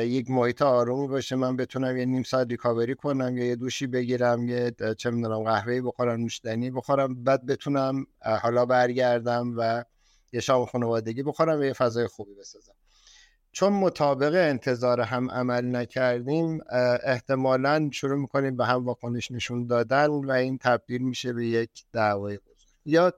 یک 0.00 0.30
محیط 0.30 0.62
آرومی 0.62 1.08
باشه 1.08 1.36
من 1.36 1.56
بتونم 1.56 1.96
یه 1.96 2.04
نیم 2.04 2.22
ساعت 2.22 2.46
ریکاوری 2.50 2.94
کنم 2.94 3.36
یا 3.36 3.44
یه 3.44 3.56
دوشی 3.56 3.86
بگیرم 3.86 4.48
یه 4.48 4.72
چه 4.98 5.10
می‌دونم 5.10 5.42
قهوه‌ای 5.42 5.80
بخورم 5.80 6.20
نوشیدنی 6.20 6.70
بخورم 6.70 7.24
بعد 7.24 7.46
بتونم 7.46 8.06
حالا 8.42 8.66
برگردم 8.66 9.54
و 9.56 9.84
یه 10.32 10.40
شام 10.40 10.66
خانوادگی 10.66 11.22
بخورم 11.22 11.60
و 11.60 11.64
یه 11.64 11.72
فضای 11.72 12.06
خوبی 12.06 12.34
بسازم. 12.34 12.74
چون 13.52 13.72
مطابق 13.72 14.34
انتظار 14.34 15.00
هم 15.00 15.30
عمل 15.30 15.76
نکردیم 15.76 16.60
احتمالا 17.02 17.90
شروع 17.92 18.18
می‌کنیم 18.18 18.56
به 18.56 18.66
هم 18.66 18.84
واکنش 18.84 19.30
نشون 19.30 19.66
دادن 19.66 20.06
و 20.06 20.30
این 20.30 20.58
تبدیل 20.58 21.02
میشه 21.02 21.32
به 21.32 21.46
یک 21.46 21.84
دعوای 21.92 22.36
بزرگ. 22.36 22.68
یا 22.84 23.12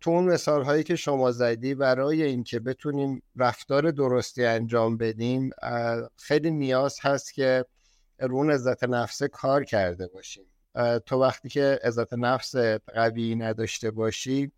تو 0.00 0.10
اون 0.10 0.24
مثال 0.24 0.62
هایی 0.62 0.84
که 0.84 0.96
شما 0.96 1.32
زدی 1.32 1.74
برای 1.74 2.22
اینکه 2.22 2.60
بتونیم 2.60 3.22
رفتار 3.36 3.90
درستی 3.90 4.44
انجام 4.44 4.96
بدیم 4.96 5.50
خیلی 6.16 6.50
نیاز 6.50 6.98
هست 7.02 7.34
که 7.34 7.64
رون 8.20 8.50
عزت 8.50 8.84
نفسه 8.84 9.28
کار 9.28 9.64
کرده 9.64 10.08
باشیم. 10.08 10.44
تو 11.06 11.20
وقتی 11.20 11.48
که 11.48 11.78
عزت 11.84 12.12
نفس 12.12 12.56
قوی 12.94 13.34
نداشته 13.34 13.90
باشی 13.90 14.52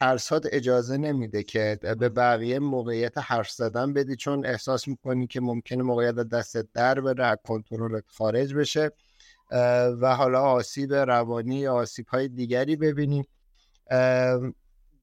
ترسات 0.00 0.46
اجازه 0.52 0.96
نمیده 0.96 1.42
که 1.42 1.78
به 1.82 2.08
بقیه 2.08 2.58
موقعیت 2.58 3.18
حرف 3.18 3.50
زدن 3.50 3.92
بدی 3.92 4.16
چون 4.16 4.46
احساس 4.46 4.88
می‌کنی 4.88 5.26
که 5.26 5.40
ممکنه 5.40 5.82
موقعیت 5.82 6.14
دست 6.14 6.56
در 6.56 7.00
بره 7.00 7.24
از 7.24 7.36
کنترل 7.44 8.00
خارج 8.06 8.54
بشه 8.54 8.90
و 10.00 10.14
حالا 10.16 10.40
آسیب 10.40 10.94
روانی 10.94 11.56
یا 11.56 11.74
آسیب 11.74 12.08
های 12.08 12.28
دیگری 12.28 12.76
ببینی. 12.76 13.24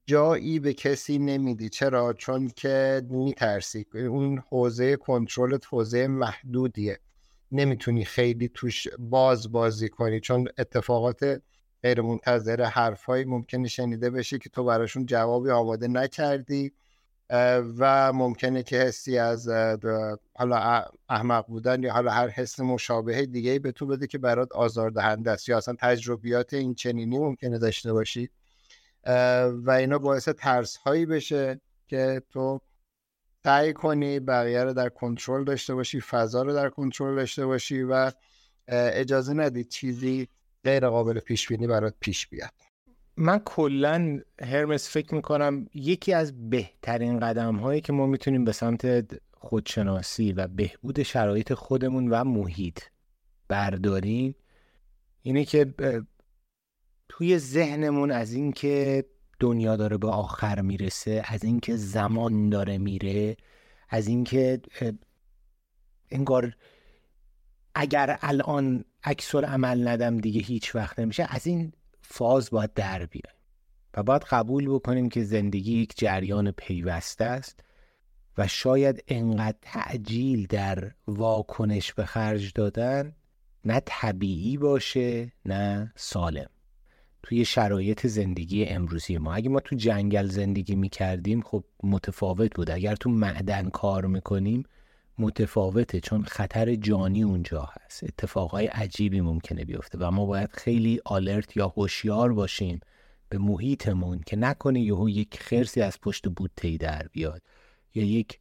جایی 0.05 0.59
به 0.59 0.73
کسی 0.73 1.17
نمیدی. 1.17 1.69
چرا؟ 1.69 2.13
چون 2.13 2.47
که 2.55 3.01
میترسی. 3.09 3.85
اون 3.93 4.43
حوزه 4.49 4.95
کنترل 4.95 5.57
حوزه 5.69 6.07
محدودیه. 6.07 6.99
نمی‌تونی 7.51 8.05
خیلی 8.05 8.49
توش 8.53 8.87
باز 8.99 9.51
بازی 9.51 9.89
کنی 9.89 10.19
چون 10.19 10.47
اتفاقات 10.57 11.41
غیر 11.83 12.01
منتظر 12.01 12.63
حرفهایی 12.63 13.25
ممکنه 13.25 13.67
شنیده 13.67 14.09
بشه 14.09 14.37
که 14.37 14.49
تو 14.49 14.63
براشون 14.63 15.05
جوابی 15.05 15.49
آماده 15.49 15.87
نکردی. 15.87 16.73
و 17.77 18.13
ممکنه 18.13 18.63
که 18.63 18.77
حسی 18.77 19.17
از 19.17 19.49
حالا 20.33 20.83
احمق 21.09 21.47
بودن 21.47 21.83
یا 21.83 21.93
حالا 21.93 22.11
هر 22.11 22.27
حس 22.27 22.59
مشابه 22.59 23.25
دیگه 23.25 23.59
به 23.59 23.71
تو 23.71 23.85
بده 23.85 24.07
که 24.07 24.17
برات 24.17 24.51
آزاردهنده 24.51 25.31
است. 25.31 25.49
یا 25.49 25.57
اصلا 25.57 25.75
تجربیات 25.79 26.53
این 26.53 26.75
چنینی 26.75 27.19
ممکنه 27.19 27.57
داشته 27.57 27.93
باشی. 27.93 28.29
و 29.49 29.71
اینا 29.79 29.97
باعث 29.97 30.29
ترس 30.29 30.77
هایی 30.77 31.05
بشه 31.05 31.61
که 31.87 32.21
تو 32.29 32.61
سعی 33.43 33.73
کنی 33.73 34.19
بقیه 34.19 34.63
رو 34.63 34.73
در 34.73 34.89
کنترل 34.89 35.43
داشته 35.43 35.75
باشی 35.75 36.01
فضا 36.01 36.41
رو 36.41 36.53
در 36.53 36.69
کنترل 36.69 37.15
داشته 37.15 37.45
باشی 37.45 37.83
و 37.83 38.11
اجازه 38.67 39.33
ندی 39.33 39.63
چیزی 39.63 40.27
غیر 40.67 40.89
قابل 40.89 41.19
پیش 41.19 41.47
بینی 41.47 41.67
برات 41.67 41.95
پیش 41.99 42.27
بیاد. 42.27 42.51
من 43.17 43.39
کلا 43.39 44.19
هرمس 44.41 44.89
فکر 44.89 45.15
می‌کنم 45.15 45.67
یکی 45.73 46.13
از 46.13 46.49
بهترین 46.49 47.19
قدم 47.19 47.55
هایی 47.55 47.81
که 47.81 47.93
ما 47.93 48.05
می‌تونیم 48.05 48.45
به 48.45 48.51
سمت 48.51 49.13
خودشناسی 49.33 50.33
و 50.33 50.47
بهبود 50.47 51.03
شرایط 51.03 51.53
خودمون 51.53 52.07
و 52.07 52.23
محیط 52.23 52.79
برداریم 53.47 54.35
اینه 55.21 55.45
که 55.45 55.73
توی 57.09 57.37
ذهنمون 57.37 58.11
از 58.11 58.33
اینکه 58.33 59.05
دنیا 59.39 59.75
داره 59.75 59.97
به 59.97 60.07
آخر 60.07 60.61
می‌رسه 60.61 61.23
از 61.25 61.43
اینکه 61.43 61.75
زمان 61.75 62.49
داره 62.49 62.77
میره 62.77 63.37
از 63.89 64.07
اینکه 64.07 64.61
انگار 66.11 66.53
اگر 67.75 68.19
الان 68.21 68.85
عکس 69.07 69.35
عمل 69.35 69.87
ندم 69.87 70.17
دیگه 70.17 70.41
هیچ 70.41 70.75
وقت 70.75 70.99
نمیشه. 70.99 71.25
از 71.29 71.47
این 71.47 71.73
فاز 72.01 72.49
باید 72.49 72.73
در 72.73 73.05
بیایم 73.05 73.37
و 73.97 74.03
باید 74.03 74.23
قبول 74.23 74.69
بکنیم 74.69 75.09
که 75.09 75.23
زندگی 75.23 75.81
یک 75.81 75.93
جریان 75.97 76.51
پیوسته 76.51 77.25
است 77.25 77.59
و 78.37 78.47
شاید 78.47 79.03
انقدر 79.07 79.57
تعجیل 79.61 80.47
در 80.47 80.91
واکنش 81.07 81.93
به 81.93 82.05
خرج 82.05 82.51
دادن 82.55 83.15
نه 83.65 83.81
طبیعی 83.85 84.57
باشه 84.57 85.31
نه 85.45 85.93
سالم. 85.95 86.49
توی 87.23 87.45
شرایط 87.45 88.07
زندگی 88.07 88.65
امروزی 88.65 89.17
ما. 89.17 89.33
اگه 89.33 89.49
ما 89.49 89.59
تو 89.59 89.75
جنگل 89.75 90.27
زندگی 90.27 90.75
می‌کردیم 90.75 91.41
خب 91.41 91.63
متفاوت 91.83 92.55
بود. 92.55 92.71
اگر 92.71 92.95
تو 92.95 93.09
معدن 93.09 93.69
کار 93.69 94.05
می‌کنیم 94.05 94.63
متفاوته 95.19 95.99
چون 95.99 96.23
خطر 96.23 96.75
جانی 96.75 97.23
اونجا 97.23 97.69
هست. 97.71 98.03
اتفاقای 98.03 98.65
عجیبی 98.67 99.21
ممکنه 99.21 99.65
بیفته 99.65 99.97
و 99.97 100.11
ما 100.11 100.25
باید 100.25 100.49
خیلی 100.51 101.01
آلرت 101.05 101.57
یا 101.57 101.67
هوشیار 101.67 102.33
باشیم 102.33 102.79
به 103.29 103.37
محیطمون 103.37 104.21
که 104.25 104.35
نکنه 104.35 104.81
یهو 104.81 105.09
یک 105.09 105.39
خرسی 105.39 105.81
از 105.81 106.01
پشت 106.01 106.27
بوته 106.27 106.77
در 106.77 107.07
بیاد 107.11 107.41
یا 107.93 108.03
یک 108.03 108.39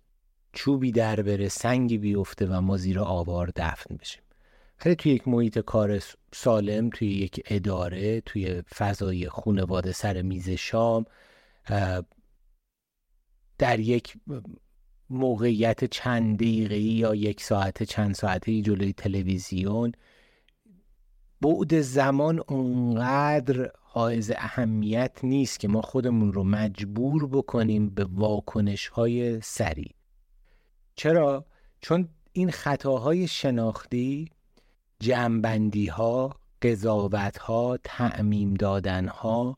چوبی 0.53 0.93
در 0.93 1.23
بره 1.23 1.49
سنگی 1.49 1.99
بیفته 1.99 2.47
و 2.47 2.61
ما 2.61 2.77
زیر 2.77 3.01
آوار 3.01 3.53
دفن 3.57 3.97
بشیم. 3.97 4.23
خیلی 4.77 4.97
توی 4.97 5.13
یک 5.13 5.29
محیط 5.29 5.59
کار 5.59 6.03
سالم 6.35 6.91
توی 6.91 7.09
یک 7.09 7.43
اداره 7.47 8.21
توی 8.21 8.63
فضای 8.63 9.29
خونواده 9.29 9.93
سر 9.93 10.23
میز 10.23 10.51
شام 10.51 11.05
در 13.59 13.81
یک 13.81 14.15
موقعیت 15.11 15.85
چند 15.85 16.37
دقیقه 16.37 16.79
یا 16.79 17.15
یک 17.15 17.43
ساعت 17.43 17.83
چند 17.83 18.15
ساعته 18.15 18.63
جلوی 18.63 18.93
تلویزیون 18.93 19.93
بعد 21.41 21.81
زمان 21.81 22.43
اونقدر 22.49 23.71
حائز 23.83 24.33
اهمیت 24.37 25.19
نیست 25.23 25.61
که 25.61 25.69
ما 25.69 25.83
خودمون 25.83 26.33
رو 26.33 26.45
مجبور 26.45 27.27
بکنیم 27.27 27.89
به 27.89 28.05
واکنش 28.05 28.89
های 28.89 29.41
سریع 29.41 29.95
چرا؟ 30.95 31.45
چون 31.81 32.09
این 32.33 32.51
خطاهای 32.51 33.29
شناختی 33.29 34.31
جمعبندی 35.01 35.87
ها 35.87 36.37
قضاوت 36.63 37.39
ها 37.39 37.79
تعمیم 37.85 38.55
دادن 38.55 39.09
ها 39.09 39.57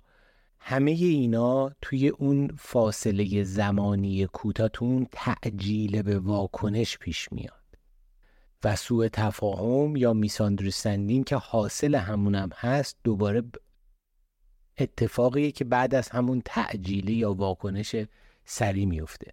همه 0.61 0.91
اینا 0.91 1.71
توی 1.83 2.09
اون 2.09 2.51
فاصله 2.59 3.43
زمانی 3.45 4.27
کوتاه 4.27 4.69
تو 4.69 4.85
اون 4.85 5.07
تعجیل 5.13 6.03
به 6.03 6.19
واکنش 6.19 6.99
پیش 6.99 7.33
میاد. 7.33 7.53
و 8.65 8.77
سوء 8.77 9.09
تفاهم 9.09 9.97
یا 9.97 10.13
میساندرستندینگ 10.13 11.25
که 11.25 11.37
حاصل 11.37 11.95
همونم 11.95 12.49
هست 12.55 12.97
دوباره 13.05 13.43
اتفاقیه 14.79 15.51
که 15.51 15.65
بعد 15.65 15.95
از 15.95 16.09
همون 16.09 16.43
تعجیلی 16.45 17.13
یا 17.13 17.35
واکنش 17.35 17.97
سری 18.45 18.87
میفته. 18.87 19.33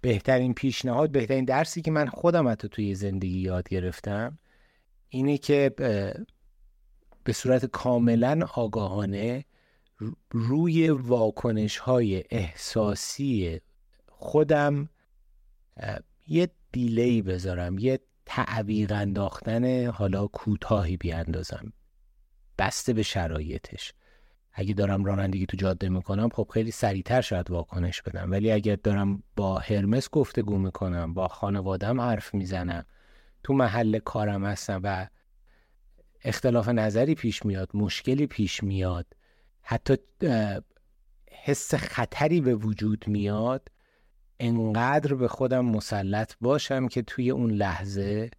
بهترین 0.00 0.54
پیشنهاد 0.54 1.10
بهترین 1.10 1.44
درسی 1.44 1.82
که 1.82 1.90
من 1.90 2.06
خودم 2.06 2.48
حتی 2.48 2.68
توی 2.68 2.94
زندگی 2.94 3.38
یاد 3.38 3.68
گرفتم 3.68 4.38
اینه 5.08 5.38
که 5.38 5.72
به 7.24 7.32
صورت 7.32 7.66
کاملا 7.66 8.40
آگاهانه 8.54 9.44
روی 10.30 10.88
واکنش 10.90 11.76
های 11.76 12.24
احساسی 12.30 13.60
خودم 14.08 14.88
یه 16.26 16.50
دیلی 16.72 17.22
بذارم 17.22 17.78
یه 17.78 18.00
تعویق 18.26 18.92
انداختن 18.92 19.86
حالا 19.86 20.26
کوتاهی 20.26 20.96
بیاندازم. 20.96 21.72
بسته 22.58 22.92
به 22.92 23.02
شرایطش. 23.02 23.92
اگه 24.52 24.74
دارم 24.74 25.04
رانندگی 25.04 25.46
تو 25.46 25.56
جاده 25.56 25.88
می‌کنم 25.88 26.28
خب 26.28 26.50
خیلی 26.54 26.70
سریعتر 26.70 27.20
شاید 27.20 27.50
واکنش 27.50 28.02
بدم. 28.02 28.30
ولی 28.30 28.50
اگر 28.50 28.76
دارم 28.76 29.22
با 29.36 29.58
هرمس 29.58 30.10
گفتگو 30.10 30.58
می‌کنم 30.58 31.14
با 31.14 31.28
خانوادم 31.28 32.00
حرف 32.00 32.34
می‌زنم 32.34 32.86
تو 33.42 33.54
محل 33.54 33.98
کارم 33.98 34.44
هستم 34.44 34.80
و 34.84 35.08
اختلاف 36.24 36.68
نظری 36.68 37.14
پیش 37.14 37.46
میاد 37.46 37.70
مشکلی 37.74 38.26
پیش 38.26 38.62
میاد 38.62 39.06
حتی 39.64 39.96
حس 41.30 41.74
خطری 41.74 42.40
به 42.40 42.54
وجود 42.54 43.04
میاد 43.08 43.68
انقدر 44.40 45.14
به 45.14 45.28
خودم 45.28 45.64
مسلط 45.64 46.34
باشم 46.40 46.88
که 46.88 47.02
توی 47.02 47.30
اون 47.30 47.50
لحظه 47.50 48.30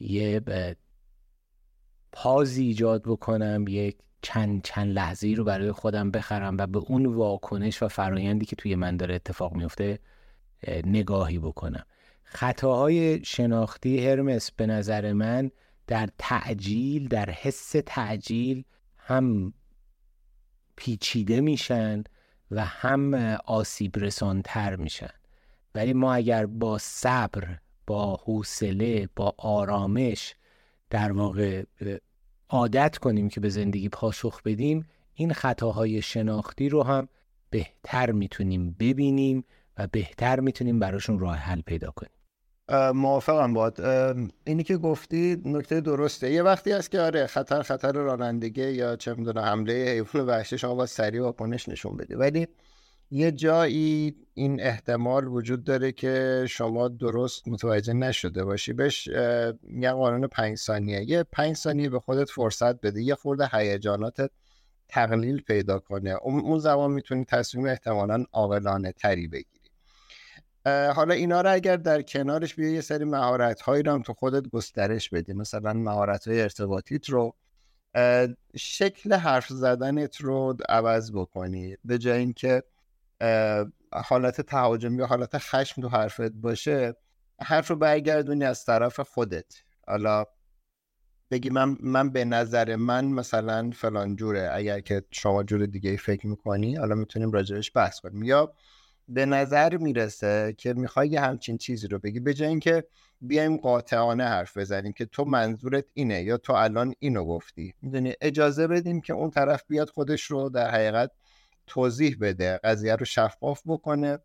یه 0.00 0.40
پازی 2.12 2.64
ایجاد 2.64 3.02
بکنم 3.02 3.64
یک 3.68 3.98
چند 4.22 4.62
چند 4.62 4.92
لحظه 4.92 5.26
ای 5.26 5.34
رو 5.34 5.44
برای 5.44 5.72
خودم 5.72 6.10
بخرم 6.10 6.56
و 6.58 6.66
به 6.66 6.78
اون 6.78 7.06
واکنش 7.06 7.82
و 7.82 7.88
فرایندی 7.88 8.46
که 8.46 8.56
توی 8.56 8.74
من 8.74 8.96
داره 8.96 9.14
اتفاق 9.14 9.54
میفته 9.54 9.98
نگاهی 10.84 11.38
بکنم. 11.38 11.84
خطاهای 12.22 13.24
شناختی 13.24 14.06
هرمس 14.06 14.50
به 14.50 14.66
نظر 14.66 15.12
من 15.12 15.50
در 15.86 16.08
تعجیل 16.18 17.08
در 17.08 17.30
حس 17.30 17.74
تعجیل 17.86 18.64
هم 18.96 19.52
پیچیده 20.80 21.40
میشن 21.40 22.04
و 22.50 22.64
هم 22.64 23.14
آسیب 23.44 23.98
رسانتر 23.98 24.76
میشن. 24.76 25.14
ولی 25.74 25.92
ما 25.92 26.14
اگر 26.14 26.46
با 26.46 26.78
صبر 26.78 27.58
با 27.86 28.16
حوصله 28.16 29.08
با 29.16 29.34
آرامش 29.38 30.34
در 30.90 31.12
واقع 31.12 31.64
عادت 32.48 32.98
کنیم 32.98 33.28
که 33.28 33.40
به 33.40 33.48
زندگی 33.48 33.88
پاسخ 33.88 34.42
بدیم 34.42 34.86
این 35.14 35.32
خطاهای 35.32 36.02
شناختی 36.02 36.68
رو 36.68 36.82
هم 36.82 37.08
بهتر 37.50 38.10
می‌تونیم 38.12 38.76
ببینیم 38.78 39.44
و 39.78 39.86
بهتر 39.86 40.40
می‌تونیم 40.40 40.78
براشون 40.78 41.18
راه 41.18 41.36
حل 41.36 41.60
پیدا 41.60 41.90
کنیم. 41.90 42.12
موافقم 42.94 43.54
باد. 43.54 43.80
اینی 44.44 44.62
که 44.62 44.76
گفتی 44.76 45.42
نکته 45.44 45.80
درسته. 45.80 46.32
یه 46.32 46.42
وقتی 46.42 46.72
هست 46.72 46.90
که 46.90 47.00
آره 47.00 47.26
خطر 47.26 47.62
خطر 47.62 47.92
رانندگی 47.92 48.70
یا 48.70 48.96
چه 48.96 49.14
می‌دونه 49.14 49.42
حمله 49.42 49.72
حیوان 49.72 50.26
وحشی 50.26 50.58
شما 50.58 50.74
با 50.74 50.86
سریع 50.86 51.22
واکنش 51.22 51.68
نشون 51.68 51.96
بده. 51.96 52.16
ولی 52.16 52.48
یه 53.10 53.32
جایی 53.32 54.14
این 54.34 54.60
احتمال 54.60 55.28
وجود 55.28 55.64
داره 55.64 55.92
که 55.92 56.44
شما 56.48 56.88
درست 56.88 57.48
متوجه 57.48 57.92
نشده 57.92 58.44
باشی. 58.44 58.72
بهش 58.72 59.06
یه 59.06 59.92
قانون 59.92 60.26
پنج 60.26 60.58
ثانیه. 60.58 61.10
یه 61.10 61.22
پنج 61.32 61.56
ثانیه 61.56 61.88
به 61.88 62.00
خودت 62.00 62.30
فرصت 62.30 62.80
بده. 62.80 63.02
یه 63.02 63.14
خورده 63.14 63.48
هیجانات 63.52 64.30
تقلیل 64.88 65.42
پیدا 65.42 65.78
کنه. 65.78 66.10
اون 66.22 66.58
زمان 66.58 66.90
می‌تونی 66.90 67.24
تصمیم 67.24 67.66
احتمالا 67.66 68.24
عاقلانه 68.32 68.92
تری 68.92 69.28
بگیری. 69.28 69.59
حالا 70.66 71.14
اینا 71.14 71.40
رو 71.40 71.52
اگر 71.52 71.76
در 71.76 72.02
کنارش 72.02 72.54
بیا 72.54 72.70
یه 72.70 72.80
سری 72.80 73.04
مهارت 73.04 73.60
هایی 73.60 73.82
رو 73.82 73.92
هم 73.92 74.02
تو 74.02 74.12
خودت 74.12 74.48
گسترش 74.48 75.10
بدی. 75.10 75.32
مثلا 75.32 75.72
مهارت 75.72 76.28
های 76.28 76.42
ارتباطیت 76.42 77.08
رو 77.10 77.34
شکل 78.56 79.14
حرف 79.14 79.48
زدنت 79.48 80.20
رو 80.20 80.56
عوض 80.68 81.12
بکنی. 81.12 81.76
به 81.84 81.98
جای 81.98 82.18
اینکه 82.18 82.62
حالت 83.92 84.40
تهاجم 84.40 84.98
یا 84.98 85.06
حالت 85.06 85.38
خشم 85.38 85.82
تو 85.82 85.88
حرفت 85.88 86.32
باشه 86.32 86.94
حرف 87.42 87.70
رو 87.70 87.76
برگردونی 87.76 88.44
از 88.44 88.64
طرف 88.64 89.00
خودت. 89.00 89.54
حالا 89.86 90.24
بگی 91.30 91.50
من 91.50 91.76
من 91.80 92.10
به 92.10 92.24
نظر 92.24 92.76
من 92.76 93.04
مثلا 93.04 93.70
فلان 93.74 94.16
جوره. 94.16 94.50
اگر 94.52 94.80
که 94.80 95.04
شما 95.10 95.42
جور 95.42 95.66
دیگه 95.66 95.96
فکر 95.96 96.26
می‌کنی 96.26 96.76
حالا 96.76 96.94
می‌تونیم 96.94 97.32
راجبش 97.32 97.72
بحث 97.74 98.00
کنیم. 98.00 98.22
یا 98.22 98.54
به 99.10 99.26
نظر 99.26 99.76
می‌رسه 99.76 100.54
که 100.58 100.72
می‌خوای 100.74 101.08
یه 101.08 101.20
همچین 101.20 101.58
چیزی 101.58 101.88
رو 101.88 101.98
بگی 101.98 102.20
به 102.20 102.34
جای 102.34 102.48
اینکه 102.48 102.84
بیایم 103.20 103.56
قاطعانه 103.56 104.24
حرف 104.24 104.56
بزنیم 104.56 104.92
که 104.92 105.04
تو 105.04 105.24
منظورت 105.24 105.84
اینه 105.94 106.22
یا 106.22 106.36
تو 106.36 106.52
الان 106.52 106.94
اینو 106.98 107.24
گفتی. 107.24 107.74
می‌دونی 107.82 108.14
اجازه 108.20 108.66
بدیم 108.66 109.00
که 109.00 109.12
اون 109.12 109.30
طرف 109.30 109.64
بیاد 109.68 109.90
خودش 109.90 110.22
رو 110.22 110.48
در 110.48 110.70
حقیقت 110.70 111.10
توضیح 111.66 112.16
بده 112.20 112.60
قضیه 112.64 112.96
رو 112.96 113.04
شفاف 113.04 113.62
بکنه. 113.66 114.18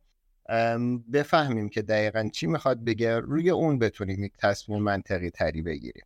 بفهمیم 1.13 1.69
که 1.69 1.81
دقیقا 1.81 2.29
چی 2.33 2.47
می‌خواد 2.47 2.83
بگه 2.83 3.19
روی 3.19 3.49
اون 3.49 3.79
بتونیم 3.79 4.23
یک 4.23 4.33
تصمیم 4.37 4.83
منطقی 4.83 5.29
تری 5.29 5.61
بگیریم. 5.61 6.05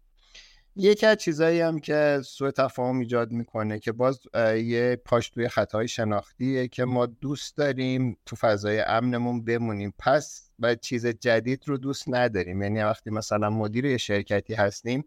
یکی 0.76 1.06
از 1.06 1.18
چیزایی 1.18 1.62
هم 1.62 1.80
که 1.80 2.22
سوء 2.26 2.52
تفاهم 2.52 3.00
ایجاد 3.00 3.32
می‌کنه 3.32 3.80
که 3.80 3.92
باز 3.92 4.20
یه 4.64 5.02
پاش 5.06 5.30
توی 5.30 5.48
خطای 5.48 5.88
شناختیه 5.88 6.68
که 6.68 6.86
ما 6.86 7.06
دوست 7.06 7.58
داریم 7.58 8.18
تو 8.26 8.36
فضای 8.36 8.80
امنمون 8.80 9.44
بمونیم. 9.44 9.94
پس 10.00 10.52
و 10.60 10.76
چیز 10.76 11.08
جدید 11.08 11.64
رو 11.68 11.78
دوست 11.78 12.04
نداریم. 12.08 12.62
یعنی 12.62 12.80
وقتی 12.80 13.10
مثلا 13.10 13.50
مدیر 13.50 13.86
یه 13.86 13.98
شرکتی 13.98 14.54
هستیم 14.54 15.06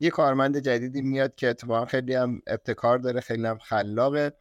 یه 0.00 0.10
کارمند 0.10 0.58
جدیدی 0.58 1.02
میاد 1.02 1.34
که 1.34 1.48
اتفاقا 1.48 1.84
خیلی 1.84 2.14
هم 2.14 2.42
ابتکار 2.46 2.98
داره 2.98 3.20
خیلی 3.20 3.46
هم 3.46 3.58
خلاقه. 3.58 4.32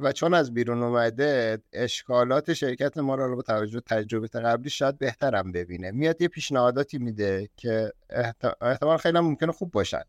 و 0.00 0.12
چون 0.12 0.34
از 0.34 0.54
بیرون 0.54 0.82
اومده 0.82 1.58
اشکالات 1.72 2.52
شرکت 2.52 2.98
ما 2.98 3.14
رو 3.14 3.36
با 3.36 3.42
توجه 3.42 3.80
تجربه 3.80 4.28
قبلی 4.28 4.70
شاید 4.70 4.98
بهترم 4.98 5.52
ببینه. 5.52 5.90
میاد 5.90 6.22
یه 6.22 6.28
پیشنهاداتی 6.28 6.98
میده 6.98 7.48
که 7.56 7.92
احتمال 8.60 8.96
خیلی 8.96 9.20
ممکنه 9.20 9.52
خوب 9.52 9.70
باشن. 9.70 10.02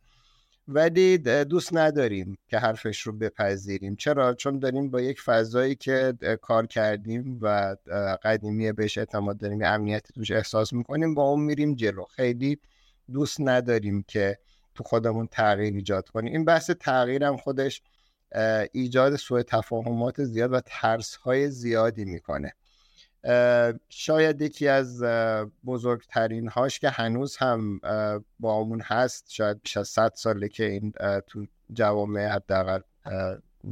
ولی 0.68 1.18
دوست 1.44 1.76
نداریم 1.76 2.38
که 2.48 2.58
حرفش 2.58 3.02
رو 3.02 3.14
بپذیریم. 3.14 3.96
چرا؟ 3.96 4.34
چون 4.34 4.60
داریم 4.60 4.92
با 4.92 5.02
یک 5.02 5.22
فضایی 5.22 5.76
که 5.76 6.14
کار 6.42 6.68
کردیم 6.68 7.40
و 7.42 7.76
قدیمی 8.24 8.72
بهش 8.72 8.98
اعتماد 8.98 9.38
داریم 9.38 9.60
امنیت 9.64 10.12
توش 10.16 10.32
احساس 10.32 10.74
می‌کنیم 10.74 11.14
با 11.16 11.24
اون 11.24 11.42
میریم 11.42 11.76
جلو. 11.76 12.04
خیلی 12.04 12.60
دوست 13.12 13.42
نداریم 13.42 14.04
که 14.08 14.38
تو 14.76 14.84
خودمون 14.84 15.28
تغییر 15.28 15.74
ایجاد 15.74 16.10
کنیم. 16.10 16.34
این 16.34 16.46
بحث 16.46 16.70
تغییرم 16.70 17.38
خودش 17.38 17.82
ایجاد 18.72 19.16
سوء 19.16 19.42
تفاهمات 19.44 20.24
زیاد 20.24 20.54
و 20.54 20.62
ترس 20.66 21.16
های 21.16 21.50
زیادی 21.50 22.06
می‌کنه. 22.06 22.54
شاید 23.90 24.42
یکی 24.42 24.68
از 24.68 25.04
بزرگترین 25.66 26.48
هاش 26.48 26.80
که 26.80 26.90
هنوز 26.90 27.38
هم 27.38 27.80
با 28.40 28.62
همون 28.62 28.82
هست 28.82 29.26
شاید 29.30 29.62
بیش 29.62 29.78
از 29.78 29.88
100 29.88 30.12
ساله 30.16 30.48
که 30.48 30.66
این 30.66 30.94
تو 31.28 31.46
جوامع 31.74 32.28
حداقل 32.28 32.80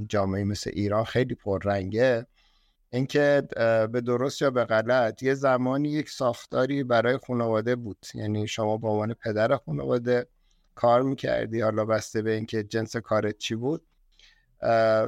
جامعه 0.08 0.44
مثل 0.44 0.72
ایران 0.74 1.04
خیلی 1.04 1.36
پررنگه 1.36 2.26
اینکه 2.90 3.48
به 3.92 4.02
درست 4.06 4.42
یا 4.42 4.52
به 4.52 4.66
غلط 4.66 5.24
یه 5.24 5.34
زمانی 5.34 5.90
یک 5.90 6.10
ساختاری 6.10 6.84
برای 6.84 7.18
خانواده 7.28 7.76
بود. 7.76 8.06
یعنی 8.14 8.48
شما 8.48 8.78
به 8.78 8.88
عنوان 8.88 9.14
پدر 9.14 9.58
خانواده 9.58 10.28
کار 10.76 11.02
می‌کردی 11.02 11.62
حالا 11.62 11.86
بسته 11.86 12.22
به 12.22 12.32
اینکه 12.32 12.64
جنس 12.64 12.96
کارت 12.96 13.38
چی 13.38 13.56
بود 13.56 13.82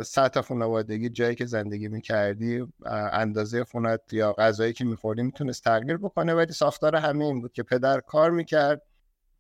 سطح 0.04 0.42
خانوادگی 0.42 1.10
جایی 1.10 1.36
که 1.36 1.46
زندگی 1.46 1.88
می‌کردی 1.88 2.68
اندازه 3.12 3.64
خونت 3.64 4.02
یا 4.12 4.34
غذایی 4.34 4.74
که 4.74 4.86
میخوردی 4.86 5.24
می‌تونست 5.24 5.64
تغییر 5.64 5.98
بکنه 5.98 6.34
ولی 6.34 6.54
ساختار 6.54 6.96
همه 6.96 7.26
این 7.26 7.42
بود 7.42 7.54
که 7.54 7.64
پدر 7.64 8.00
کار 8.00 8.32
می‌کرد 8.32 8.82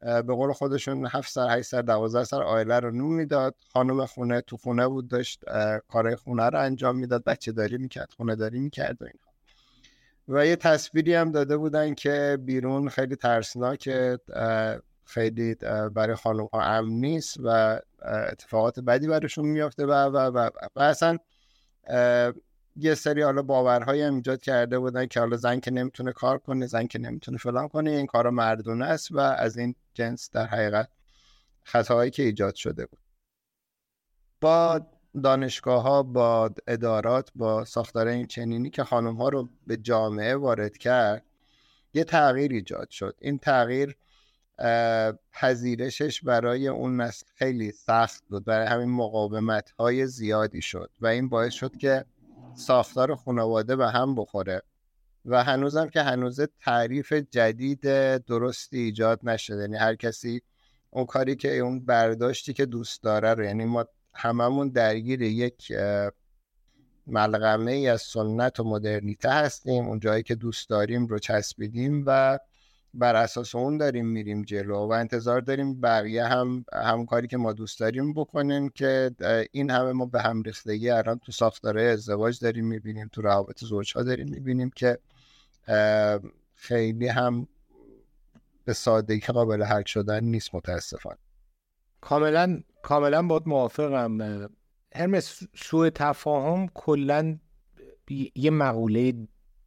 به 0.01 0.21
قول 0.21 0.53
خودشون 0.53 1.05
هفت 1.05 1.31
سر 1.31 1.57
هشت 1.57 1.69
سر 1.69 1.81
دوازده 1.81 2.23
سر 2.23 2.43
آیله 2.43 2.79
رو 2.79 2.91
نون 2.91 3.13
می‌داد. 3.13 3.55
خانم 3.73 4.05
خونه 4.05 4.41
تو 4.41 4.57
خونه 4.57 4.87
بود 4.87 5.07
داشت 5.07 5.43
کارهای 5.87 6.15
خونه 6.15 6.49
رو 6.49 6.59
انجام 6.59 6.97
می‌داد 6.97 7.23
بچه 7.23 7.51
داری 7.51 7.77
می‌کرد 7.77 8.13
خونه 8.17 8.35
داری 8.35 8.59
می‌کرد 8.59 9.01
و 9.01 9.05
اینها. 9.05 9.31
و 10.27 10.45
یه 10.45 10.55
تصویری 10.55 11.13
هم 11.13 11.31
داده 11.31 11.57
بودن 11.57 11.93
که 11.93 12.37
بیرون 12.45 12.89
خیلی 12.89 13.15
ترسناک 13.15 13.89
خیلی 15.11 15.55
برای 15.95 16.15
خانم 16.15 16.45
ها 16.53 16.61
امن 16.61 16.89
نیست 16.89 17.37
و 17.43 17.79
اتفاقات 18.05 18.79
بدی 18.79 19.07
براشون 19.07 19.45
میافته 19.45 19.85
و 19.85 19.91
و 19.91 20.17
و, 20.17 20.49
و 20.75 20.79
اصلا 20.79 21.17
یه 22.75 22.95
سری 22.95 23.21
حالا 23.21 23.41
باورهایی 23.41 24.01
هم 24.01 24.15
ایجاد 24.15 24.41
کرده 24.41 24.79
بودن 24.79 25.05
که 25.05 25.19
حالا 25.19 25.37
زن 25.37 25.59
که 25.59 25.71
نمی‌تونه 25.71 26.11
کار 26.11 26.37
کنه 26.37 26.67
زن 26.67 26.87
که 26.87 26.99
نمی‌تونه 26.99 27.37
فلان 27.37 27.67
کنه 27.67 27.91
این 27.91 28.05
کارا 28.05 28.31
مردونه 28.31 28.85
است 28.85 29.11
و 29.11 29.19
از 29.19 29.57
این 29.57 29.75
جنس 29.93 30.29
در 30.33 30.45
حقیقت 30.45 30.89
خطاهایی 31.63 32.11
که 32.11 32.23
ایجاد 32.23 32.55
شده 32.55 32.85
بود. 32.85 32.99
با 34.41 34.81
دانشگاه 35.23 35.83
ها 35.83 36.03
با 36.03 36.51
ادارات 36.67 37.31
با 37.35 37.65
ساختار 37.65 38.07
این 38.07 38.27
چنینی 38.27 38.69
که 38.69 38.83
خانم 38.83 39.15
ها 39.15 39.29
رو 39.29 39.49
به 39.67 39.77
جامعه 39.77 40.35
وارد 40.35 40.77
کرد 40.77 41.25
یه 41.93 42.03
تغییر 42.03 42.51
ایجاد 42.51 42.89
شد. 42.89 43.15
این 43.21 43.37
تغییر 43.37 43.97
پذیرشش 45.33 46.21
برای 46.21 46.67
اون 46.67 47.01
نسل 47.01 47.25
خیلی 47.35 47.71
سخت 47.71 48.23
بود. 48.29 48.45
برای 48.45 48.67
همین 48.67 48.89
مقاومت 48.89 49.71
های 49.71 50.07
زیادی 50.07 50.61
شد 50.61 50.91
و 51.01 51.07
این 51.07 51.29
باعث 51.29 51.53
شد 51.53 51.77
که 51.77 52.05
ساختار 52.55 53.15
خانواده 53.15 53.75
به 53.75 53.87
هم 53.87 54.15
بخوره 54.15 54.61
و 55.25 55.43
هنوزم 55.43 55.87
که 55.87 56.01
هنوز 56.01 56.41
تعریف 56.59 57.13
جدید 57.13 57.81
درستی 58.17 58.77
ایجاد 58.77 59.19
نشده. 59.23 59.61
یعنی 59.61 59.77
هر 59.77 59.95
کسی 59.95 60.41
اون 60.89 61.05
کاری 61.05 61.35
که 61.35 61.57
اون 61.57 61.85
برداشتی 61.85 62.53
که 62.53 62.65
دوست 62.65 63.03
داره 63.03 63.33
رو 63.33 63.43
یعنی 63.43 63.65
ما 63.65 63.85
هممون 64.13 64.69
درگیر 64.69 65.21
یک 65.21 65.71
ملغمه 67.07 67.71
ای 67.71 67.87
از 67.87 68.01
سنت 68.01 68.59
و 68.59 68.63
مدرنیته 68.63 69.29
هستیم. 69.29 69.87
اون 69.87 69.99
جایی 69.99 70.23
که 70.23 70.35
دوست 70.35 70.69
داریم 70.69 71.07
رو 71.07 71.19
چسبیدیم 71.19 72.03
و 72.07 72.39
بر 72.93 73.15
اساس 73.15 73.55
اون 73.55 73.77
داریم 73.77 74.07
میریم 74.07 74.41
جلو 74.41 74.75
و 74.75 74.91
انتظار 74.91 75.41
داریم 75.41 75.81
بقیه 75.81 76.25
هم 76.25 76.65
هم 76.73 77.05
کاری 77.05 77.27
که 77.27 77.37
ما 77.37 77.53
دوست 77.53 77.79
داریم 77.79 78.13
بکنیم 78.13 78.69
که 78.69 79.11
این 79.51 79.69
همه 79.69 79.91
ما 79.91 80.05
به 80.05 80.21
هم 80.21 80.41
ریختگی 80.41 80.89
الان 80.89 81.19
تو 81.19 81.31
ساختاره 81.31 81.81
ازدواج 81.81 82.39
داریم 82.39 82.65
می‌بینیم 82.67 83.09
تو 83.11 83.21
روابط 83.21 83.63
زوجها 83.63 84.03
داریم 84.03 84.29
می‌بینیم 84.29 84.69
که 84.75 84.99
خیلی 86.55 87.07
هم 87.07 87.47
به 88.65 88.73
سادگی 88.73 89.19
قابل 89.19 89.63
حل 89.63 89.83
شدن 89.83 90.23
نیست 90.23 90.55
متاسفانه. 90.55 91.17
کاملا 92.01 92.61
کاملا 92.83 93.27
باید 93.27 93.43
موافقم. 93.45 94.49
هرمس 94.95 95.43
سوء 95.55 95.89
تفاهم 95.89 96.67
کلا 96.73 97.39
یه 98.35 98.51
مقوله 98.51 99.13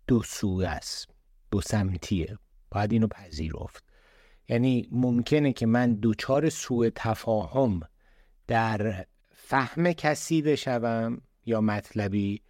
دو 0.06 0.22
سوه 0.22 0.66
است 0.66 1.08
دو 1.50 1.60
سمتیه. 1.60 2.38
باید 2.74 2.92
اینو 2.92 3.06
پذیرفت. 3.06 3.84
یعنی 4.48 4.88
ممکنه 4.90 5.52
که 5.52 5.66
من 5.66 5.94
دوچار 5.94 6.48
سوء 6.48 6.90
تفاهم 6.94 7.80
در 8.46 9.06
فهم 9.34 9.92
کسی 9.92 10.42
بشوم 10.42 11.20
یا 11.46 11.60
مطلبی 11.60 12.42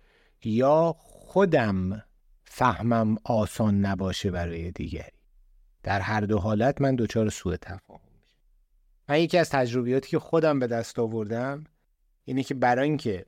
یا 0.44 0.96
خودم 0.98 2.02
فهمم 2.44 3.16
آسان 3.24 3.80
نباشه 3.80 4.30
برای 4.30 4.70
دیگری. 4.70 5.10
در 5.82 6.00
هر 6.00 6.20
دو 6.20 6.38
حالت 6.38 6.80
من 6.80 6.94
دوچار 6.94 7.30
سوء 7.30 7.56
تفاهم 7.56 8.00
میشم. 8.20 8.38
من 9.08 9.20
یکی 9.20 9.38
از 9.38 9.50
تجربیاتی 9.50 10.10
که 10.10 10.18
خودم 10.18 10.58
به 10.58 10.66
دست 10.66 10.98
آوردم 10.98 11.64
اینه 12.24 12.42
که 12.42 12.54
برای 12.54 12.88
اینکه 12.88 13.26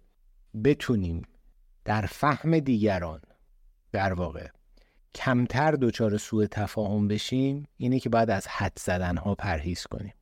بتونیم 0.65 1.23
در 1.85 2.07
فهم 2.07 2.59
دیگران 2.59 3.21
در 3.93 4.13
واقع 4.13 4.49
کمتر 5.17 5.73
دچار 5.73 6.17
سوء 6.17 6.47
تفاهم 6.47 7.09
بشیم 7.09 7.69
اینه 7.77 8.01
که 8.01 8.09
باید 8.09 8.31
از 8.31 8.47
حد 8.49 8.79
زدن 8.79 9.17
ها 9.17 9.35
پرهیز 9.35 9.83
کنیم. 9.83 10.15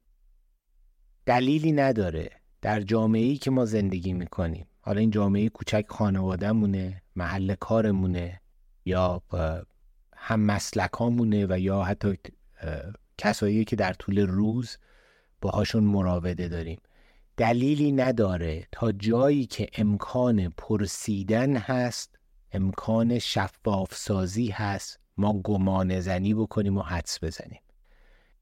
دلیلی 1.27 1.73
نداره 1.73 2.31
در 2.63 2.81
جامعه 2.81 3.23
ای 3.23 3.37
که 3.37 3.51
ما 3.51 3.65
زندگی 3.65 4.13
می‌کنیم. 4.13 4.67
حالا 4.81 5.01
این 5.01 5.11
جامعه 5.11 5.49
کوچک 5.49 5.85
خانوادهمونه 5.89 7.03
محل 7.17 7.55
کارمونه 7.55 8.41
یا 8.85 9.23
هم 10.17 10.41
مسلکامونه 10.41 11.47
و 11.47 11.59
یا 11.59 11.83
حتی 11.83 12.19
کسایی 13.19 13.65
که 13.65 13.77
در 13.77 13.93
طول 13.93 14.19
روز 14.19 14.79
باهاشون 15.41 15.85
مراوده 15.85 16.49
داریم. 16.49 16.81
دلیلی 17.37 17.93
نداره. 17.93 18.67
تا 18.73 18.93
جایی 18.93 19.47
که 19.47 19.69
امکان 19.75 20.49
پرسیدن 20.57 21.57
هست 21.57 22.14
امکان 22.55 23.19
شفاف 23.19 23.95
سازی 23.95 24.49
هست 24.49 24.99
ما 25.17 25.33
گمان 25.33 26.01
زنی 26.01 26.35
بکنیم 26.35 26.77
و 26.77 26.83
حدس 26.83 27.25
بزنیم. 27.25 27.61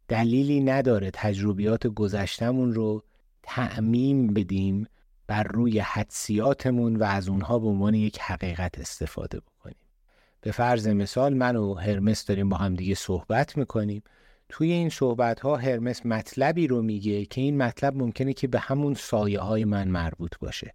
دلیلی 0.08 0.60
نداره 0.60 1.10
تجربیات 1.10 1.86
گذشتمون 1.86 2.74
رو 2.74 3.02
تعمیم 3.42 4.34
بدیم 4.34 4.86
بر 5.26 5.42
روی 5.42 5.78
حدسیاتمون 5.78 6.96
و 6.96 7.04
از 7.04 7.28
اونها 7.28 7.58
به 7.58 7.66
عنوان 7.66 7.94
یک 7.94 8.20
حقیقت 8.20 8.78
استفاده 8.78 9.40
بکنیم. 9.40 9.76
به 10.40 10.52
فرض 10.52 10.88
مثال 10.88 11.34
من 11.34 11.56
و 11.56 11.74
هرمس 11.74 12.26
داریم 12.26 12.48
با 12.48 12.56
هم 12.56 12.74
دیگه 12.74 12.94
صحبت 12.94 13.56
می‌کنیم. 13.56 14.02
توی 14.48 14.72
این 14.72 14.88
صحبت 14.88 15.40
ها 15.40 15.56
هرمس 15.56 16.06
مطلبی 16.06 16.66
رو 16.66 16.82
میگه 16.82 17.24
که 17.24 17.40
این 17.40 17.56
مطلب 17.56 17.96
ممکنه 17.96 18.32
که 18.32 18.48
به 18.48 18.58
همون 18.58 18.94
سایه 18.94 19.40
های 19.40 19.64
من 19.64 19.88
مربوط 19.88 20.38
باشه. 20.38 20.74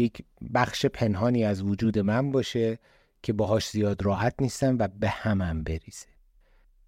یک 0.00 0.24
بخش 0.54 0.86
پنهانی 0.86 1.44
از 1.44 1.62
وجود 1.62 1.98
من 1.98 2.32
باشه 2.32 2.78
که 3.22 3.32
باهاش 3.32 3.70
زیاد 3.70 4.02
راحت 4.02 4.34
نیستم 4.40 4.76
و 4.78 4.88
به 4.88 5.08
همم 5.08 5.62
بریزه. 5.62 6.06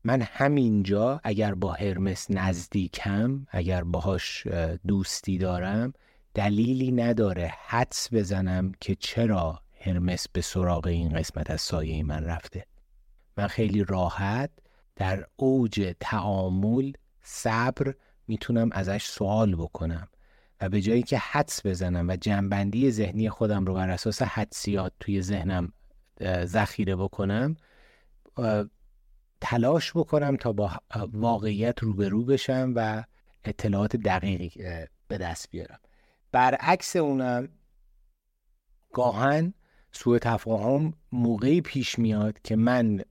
من 0.04 0.22
همینجا 0.22 1.20
اگر 1.24 1.54
با 1.54 1.72
هرمس 1.72 2.30
نزدیکم 2.30 3.46
اگر 3.50 3.84
باهاش 3.84 4.46
دوستی 4.86 5.38
دارم 5.38 5.92
دلیلی 6.34 6.92
نداره 6.92 7.52
حدس 7.66 8.08
بزنم 8.12 8.72
که 8.80 8.94
چرا 8.94 9.60
هرمس 9.80 10.28
به 10.28 10.40
سراغ 10.40 10.86
این 10.86 11.08
قسمت 11.08 11.50
از 11.50 11.60
سایه 11.60 12.02
من 12.02 12.24
رفته. 12.24 12.66
من 13.36 13.46
خیلی 13.46 13.84
راحت 13.84 14.50
در 14.96 15.26
اوج 15.36 15.94
تعامل 16.00 16.92
صبر 17.22 17.94
می‌تونم 18.28 18.68
ازش 18.72 19.04
سوال 19.04 19.54
بکنم. 19.54 20.08
و 20.62 20.68
به 20.68 20.80
جایی 20.80 21.02
که 21.02 21.18
حدس 21.18 21.66
بزنم 21.66 22.08
و 22.08 22.16
جنبندی 22.16 22.90
ذهنی 22.90 23.30
خودم 23.30 23.64
رو 23.64 23.74
بر 23.74 23.90
اساس 23.90 24.22
حدسیات 24.22 24.92
توی 25.00 25.22
ذهنم 25.22 25.72
ذخیره 26.44 26.96
بکنم 26.96 27.56
تلاش 29.40 29.92
بکنم 29.96 30.36
تا 30.36 30.52
با 30.52 30.70
واقعیت 31.12 31.78
روبرو 31.80 32.24
بشم 32.24 32.72
و 32.76 33.04
اطلاعات 33.44 33.96
دقیقی 33.96 34.50
به 35.08 35.18
دست 35.18 35.50
بیارم. 35.50 35.78
برعکس 36.32 36.96
اونم 36.96 37.48
گاهن 38.92 39.54
سوء 39.92 40.18
تفاهم 40.18 40.94
موقعی 41.12 41.60
پیش 41.60 41.98
میاد 41.98 42.42
که 42.44 42.56
من 42.56 43.04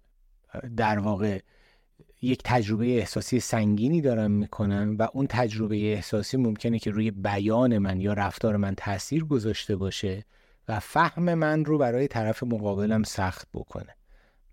در 0.77 0.99
واقع 0.99 1.39
یک 2.21 2.41
تجربه 2.45 2.85
احساسی 2.85 3.39
سنگینی 3.39 4.01
دارم 4.01 4.31
می‌کنم 4.31 4.95
و 4.99 5.07
اون 5.13 5.27
تجربه 5.27 5.93
احساسی 5.93 6.37
ممکنه 6.37 6.79
که 6.79 6.91
روی 6.91 7.11
بیان 7.11 7.77
من 7.77 8.01
یا 8.01 8.13
رفتار 8.13 8.57
من 8.57 8.75
تاثیر 8.75 9.23
گذاشته 9.23 9.75
باشه 9.75 10.25
و 10.67 10.79
فهم 10.79 11.33
من 11.33 11.65
رو 11.65 11.77
برای 11.77 12.07
طرف 12.07 12.43
مقابلم 12.43 13.03
سخت 13.03 13.47
بکنه. 13.53 13.95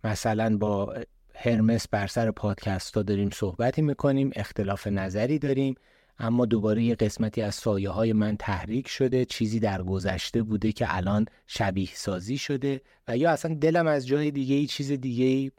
مثلا 0.04 0.56
با 0.56 0.94
هرمس 1.34 1.88
بر 1.88 2.06
سر 2.06 2.30
پادکست 2.30 2.96
ها 2.96 3.02
داریم 3.02 3.30
صحبتی 3.30 3.82
می‌کنیم 3.82 4.30
اختلاف 4.36 4.86
نظری 4.86 5.38
داریم 5.38 5.74
اما 6.18 6.46
دوباره 6.46 6.82
یه 6.82 6.94
قسمتی 6.94 7.42
از 7.42 7.54
سایه 7.54 7.90
های 7.90 8.12
من 8.12 8.36
تحریک 8.36 8.88
شده 8.88 9.24
چیزی 9.24 9.60
در 9.60 9.82
گذشته 9.82 10.42
بوده 10.42 10.72
که 10.72 10.96
الان 10.96 11.26
شبیه 11.46 11.88
سازی 11.94 12.38
شده 12.38 12.80
و 13.08 13.16
یا 13.16 13.30
اصلا 13.30 13.54
دلم 13.54 13.86
از 13.86 14.06
جای 14.06 14.30
دیگه 14.30 14.54
ای 14.54 14.66
چیز 14.66 14.92
دیگه 14.92 15.24
ای 15.24 15.50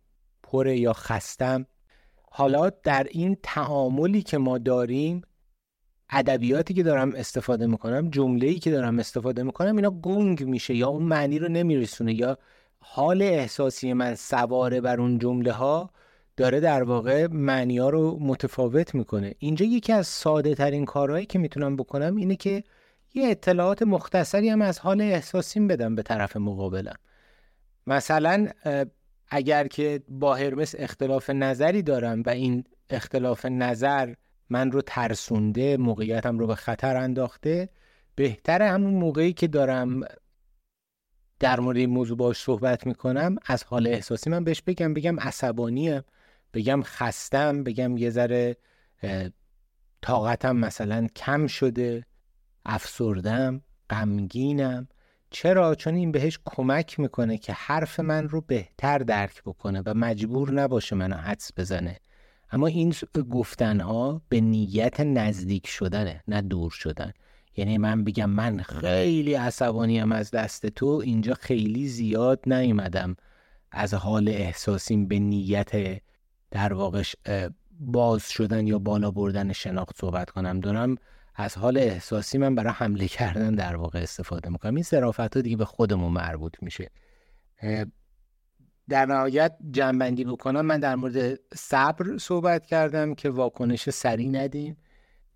پره 0.43 0.77
یا 0.77 0.93
خستم 0.93 1.65
حالا 2.31 2.69
در 2.83 3.07
این 3.11 3.37
تعاملی 3.43 4.21
که 4.21 4.37
ما 4.37 4.57
داریم 4.57 5.21
ادبیاتی 6.09 6.73
که 6.73 6.83
دارم 6.83 7.15
استفاده 7.15 7.67
می‌کنم 7.67 8.09
جمله 8.09 8.47
ای 8.47 8.59
که 8.59 8.71
دارم 8.71 8.99
استفاده 8.99 9.43
می‌کنم 9.43 9.75
اینا 9.75 9.91
گنگ 9.91 10.43
میشه 10.43 10.75
یا 10.75 10.87
اون 10.87 11.03
معنی 11.03 11.39
رو 11.39 11.47
نمیرسونه 11.47 12.13
یا 12.13 12.37
حال 12.79 13.21
احساسی 13.21 13.93
من 13.93 14.15
سواره 14.15 14.81
بر 14.81 15.01
اون 15.01 15.19
جمله 15.19 15.51
ها 15.51 15.89
داره 16.37 16.59
در 16.59 16.83
واقع 16.83 17.27
معنی 17.27 17.77
ها 17.77 17.89
رو 17.89 18.17
متفاوت 18.19 18.95
می‌کنه. 18.95 19.33
اینجا 19.39 19.65
یکی 19.65 19.93
از 19.93 20.07
ساده 20.07 20.55
ترین 20.55 20.85
کارهایی 20.85 21.25
که 21.25 21.39
می‌تونم 21.39 21.75
بکنم 21.75 22.15
اینه 22.15 22.35
که 22.35 22.63
یه 23.13 23.27
اطلاعات 23.27 23.83
مختصری 23.83 24.49
هم 24.49 24.61
از 24.61 24.79
حال 24.79 25.01
احساسیم 25.01 25.67
بدم 25.67 25.95
به 25.95 26.03
طرف 26.03 26.37
مقابلم. 26.37 26.95
مثلا 27.87 28.47
اگر 29.29 29.67
که 29.67 30.03
با 30.09 30.35
هرمس 30.35 30.75
اختلاف 30.77 31.29
نظری 31.29 31.81
دارم 31.81 32.23
و 32.25 32.29
این 32.29 32.63
اختلاف 32.89 33.45
نظر 33.45 34.13
من 34.49 34.71
رو 34.71 34.81
ترسونده 34.81 35.77
موقعیتم 35.77 36.39
رو 36.39 36.47
به 36.47 36.55
خطر 36.55 36.97
انداخته 36.97 37.69
بهتره 38.15 38.67
همون 38.67 38.93
موقعی 38.93 39.33
که 39.33 39.47
دارم 39.47 40.01
در 41.39 41.59
مورد 41.59 41.77
این 41.77 41.89
موضوع 41.89 42.17
باش 42.17 42.37
صحبت 42.37 42.87
می‌کنم 42.87 43.35
از 43.45 43.63
حال 43.63 43.87
احساسی 43.87 44.29
من 44.29 44.43
بهش 44.43 44.61
بگم 44.61 44.93
بگم 44.93 45.19
عصبانیم 45.19 46.01
بگم 46.53 46.81
خستم 46.83 47.63
بگم 47.63 47.97
یه 47.97 48.09
ذره 48.09 48.57
طاقتم 50.01 50.55
مثلا 50.55 51.07
کم 51.15 51.47
شده 51.47 52.05
افسردم 52.65 53.61
غمگینم. 53.89 54.87
چرا؟ 55.31 55.75
چون 55.75 55.95
این 55.95 56.11
بهش 56.11 56.39
کمک 56.45 56.99
می‌کنه 56.99 57.37
که 57.37 57.53
حرف 57.53 57.99
من 57.99 58.29
رو 58.29 58.41
بهتر 58.41 58.97
درک 58.97 59.43
بکنه 59.43 59.81
و 59.85 59.93
مجبور 59.93 60.51
نباشه 60.51 60.95
منو 60.95 61.15
حدس 61.15 61.51
بزنه. 61.57 61.99
اما 62.51 62.67
این 62.67 62.93
گفتنها 63.31 64.21
به 64.29 64.41
نیت 64.41 64.99
نزدیک 64.99 65.67
شدنه 65.67 66.23
نه 66.27 66.41
دور 66.41 66.71
شدن. 66.71 67.13
یعنی 67.57 67.77
من 67.77 68.03
بگم 68.03 68.29
من 68.29 68.61
خیلی 68.61 69.33
عصبانیم 69.33 70.11
از 70.11 70.31
دست 70.31 70.65
تو 70.65 70.85
اینجا 70.85 71.33
خیلی 71.33 71.87
زیاد 71.87 72.39
نیومدم. 72.45 73.15
از 73.71 73.93
حال 73.93 74.29
احساسیم 74.29 75.07
به 75.07 75.19
نیت 75.19 76.01
در 76.51 76.73
واقع 76.73 77.03
باز 77.79 78.29
شدن 78.29 78.67
یا 78.67 78.79
بالا 78.79 79.11
بردن 79.11 79.53
شناخت 79.53 79.97
صحبت 79.97 80.29
کنم. 80.29 80.59
دارم 80.59 80.95
از 81.41 81.57
حال 81.57 81.77
احساسی 81.77 82.37
من 82.37 82.55
برای 82.55 82.73
حمله 82.73 83.07
کردن 83.07 83.55
در 83.55 83.75
واقع 83.75 83.99
استفاده 83.99 84.49
می‌کنم. 84.49 84.75
این 84.75 84.83
صرافت 84.83 85.35
ها 85.35 85.41
دیگه 85.41 85.57
به 85.57 85.65
خودمون 85.65 86.11
مربوط 86.11 86.55
میشه. 86.61 86.91
در 88.89 89.05
نهایت 89.05 89.57
جنبندی 89.71 90.25
بکنم 90.25 90.61
من 90.61 90.79
در 90.79 90.95
مورد 90.95 91.39
صبر 91.55 92.17
صحبت 92.17 92.65
کردم 92.65 93.15
که 93.15 93.29
واکنش 93.29 93.89
سریع 93.89 94.29
ندیم. 94.29 94.77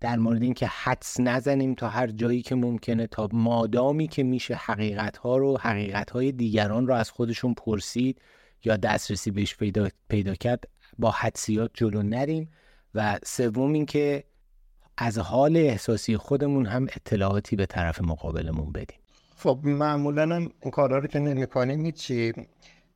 در 0.00 0.16
مورد 0.16 0.42
اینکه 0.42 0.66
حدس 0.66 1.20
نزنیم 1.20 1.74
تا 1.74 1.88
هر 1.88 2.06
جایی 2.06 2.42
که 2.42 2.54
ممکنه 2.54 3.06
تا 3.06 3.28
مادامی 3.32 4.08
که 4.08 4.22
میشه 4.22 4.54
حقیقت 4.54 5.16
ها 5.16 5.36
رو 5.36 5.58
حقیقت 5.58 6.10
های 6.10 6.32
دیگران 6.32 6.86
رو 6.86 6.94
از 6.94 7.10
خودشون 7.10 7.54
پرسید 7.54 8.20
یا 8.64 8.76
دسترسی 8.76 9.30
بهش 9.30 9.56
پیدا, 9.56 9.88
پیدا 10.08 10.34
کرد 10.34 10.64
با 10.98 11.10
حدسیات 11.10 11.70
جلو 11.74 12.02
نریم. 12.02 12.50
و 12.94 13.18
سوم 13.24 13.72
اینکه 13.72 14.24
از 14.98 15.18
حال 15.18 15.56
احساسی 15.56 16.16
خودمون 16.16 16.66
هم 16.66 16.84
اطلاعاتی 16.84 17.56
به 17.56 17.66
طرف 17.66 18.00
مقابلمون 18.00 18.72
بدیم. 18.72 18.98
خب 19.36 19.58
معمولا 19.62 20.22
هم 20.22 20.50
این 20.60 20.70
کارا 20.70 20.98
رو 20.98 21.06
که 21.06 21.18
نمی‌کنیم 21.18 21.90
چی 21.90 22.32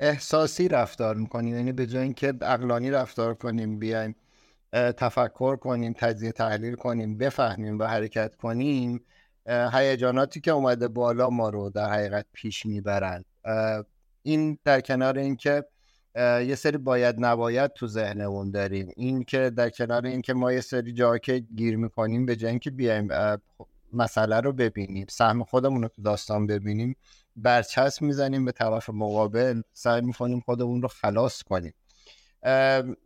احساسی 0.00 0.68
رفتار 0.68 1.14
می‌کنیم 1.14 1.56
یعنی 1.56 1.72
به 1.72 1.86
جای 1.86 2.02
اینکه 2.02 2.34
عقلانی 2.42 2.90
رفتار 2.90 3.34
کنیم 3.34 3.78
بیایم 3.78 4.16
تفکر 4.72 5.56
کنیم 5.56 5.92
تجزیه 5.92 6.32
تحلیل 6.32 6.74
کنیم 6.74 7.18
بفهمیم 7.18 7.78
و 7.78 7.84
حرکت 7.84 8.34
کنیم 8.34 9.00
هیجاناتی 9.72 10.40
که 10.40 10.50
اومده 10.50 10.88
بالا 10.88 11.30
ما 11.30 11.48
رو 11.48 11.70
در 11.70 11.90
حقیقت 11.90 12.26
پیش 12.32 12.66
می‌برند 12.66 13.24
این 14.22 14.58
در 14.64 14.80
کنار 14.80 15.18
اینکه 15.18 15.64
یه 16.16 16.54
سری 16.54 16.78
باید 16.78 17.14
نباید 17.18 17.72
تو 17.72 17.86
ذهنمون 17.86 18.50
داریم. 18.50 18.92
این 18.96 19.24
که 19.24 19.50
در 19.50 19.70
کنار 19.70 20.06
اینکه 20.06 20.34
ما 20.34 20.52
یه 20.52 20.60
سری 20.60 20.92
جا 20.92 21.18
که 21.18 21.38
گیر 21.38 21.76
می‌کنیم 21.76 22.26
به 22.26 22.36
جای 22.36 22.50
اینکه 22.50 22.70
بیایم 22.70 23.08
مسئله 23.92 24.40
رو 24.40 24.52
ببینیم 24.52 25.06
سهم 25.10 25.44
خودمون 25.44 25.82
رو 25.82 25.88
تو 25.88 26.02
داستان 26.02 26.46
ببینیم 26.46 26.96
برچسب 27.36 28.02
می‌زنیم 28.02 28.44
به 28.44 28.52
طرف 28.52 28.90
مقابل 28.90 29.62
سعی 29.72 30.00
می‌کنیم 30.00 30.40
خودمون 30.40 30.82
رو 30.82 30.88
خلاص 30.88 31.42
کنیم. 31.42 31.74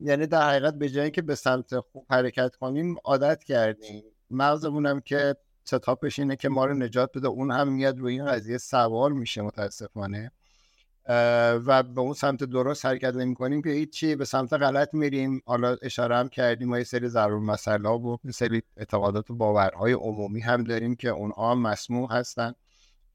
یعنی 0.01 0.27
در 0.27 0.49
حقیقت 0.49 0.75
به 0.75 0.89
جایی 0.89 1.11
که 1.11 1.23
به 1.23 1.35
سمت 1.35 1.81
خوب 1.81 2.07
حرکت 2.11 2.57
کنیم 2.57 2.97
عادت 3.05 3.45
کردیم. 3.45 4.05
مغزمون 4.31 4.87
هم 4.87 5.01
که 5.01 5.37
ستاپش 5.65 6.19
اینه 6.19 6.37
که 6.37 6.49
ما 6.49 6.65
رو 6.65 6.75
نجات 6.75 7.19
بده 7.19 7.29
اون 7.29 7.51
هم 7.51 7.73
میاد 7.73 7.99
روی 7.99 8.13
این 8.13 8.27
قضیه 8.27 8.59
سوار 8.59 9.13
میشه 9.13 9.43
متاسفانه. 9.43 10.33
و 11.07 11.83
به 11.83 12.01
اون 12.01 12.13
سمت 12.13 12.45
درست 12.45 12.87
حرکت 12.87 13.15
نمی 13.15 13.35
کنیم 13.35 13.63
که 13.63 13.71
هیچی 13.71 14.17
به 14.17 14.25
سمت 14.25 14.53
غلط 14.53 14.95
میریم. 14.95 15.43
حالا 15.47 15.77
اشاره 15.83 16.17
هم 16.17 16.29
کردیم 16.29 16.69
ما 16.69 16.79
یه 16.79 16.85
سری 16.85 17.09
ضرور 17.09 17.41
مسئله 17.41 17.89
و 17.89 18.17
یه 18.25 18.31
سری 18.31 18.63
اعتقادات 18.77 19.31
و 19.31 19.35
باورهای 19.35 19.93
عمومی 19.93 20.41
هم 20.41 20.65
داریم 20.65 20.95
که 20.95 21.09
اونها 21.09 21.55
مسموع 21.55 22.13
هستن. 22.13 22.53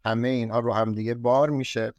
همه 0.06 0.28
اینها 0.28 0.60
رو 0.60 0.74
هم 0.74 0.94
دیگه 0.94 1.14
بار 1.14 1.50
میشه. 1.50 1.94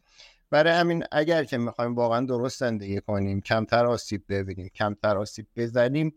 برای 0.51 0.73
همین 0.73 1.03
اگر 1.11 1.43
که 1.43 1.57
می‌خوایم 1.57 1.95
واقعا 1.95 2.25
درست 2.25 2.59
زندگی 2.59 3.01
کنیم 3.01 3.41
کمتر 3.41 3.85
آسیب 3.85 4.23
ببینیم 4.29 4.69
کمتر 4.75 5.17
آسیب 5.17 5.47
بزنیم 5.55 6.13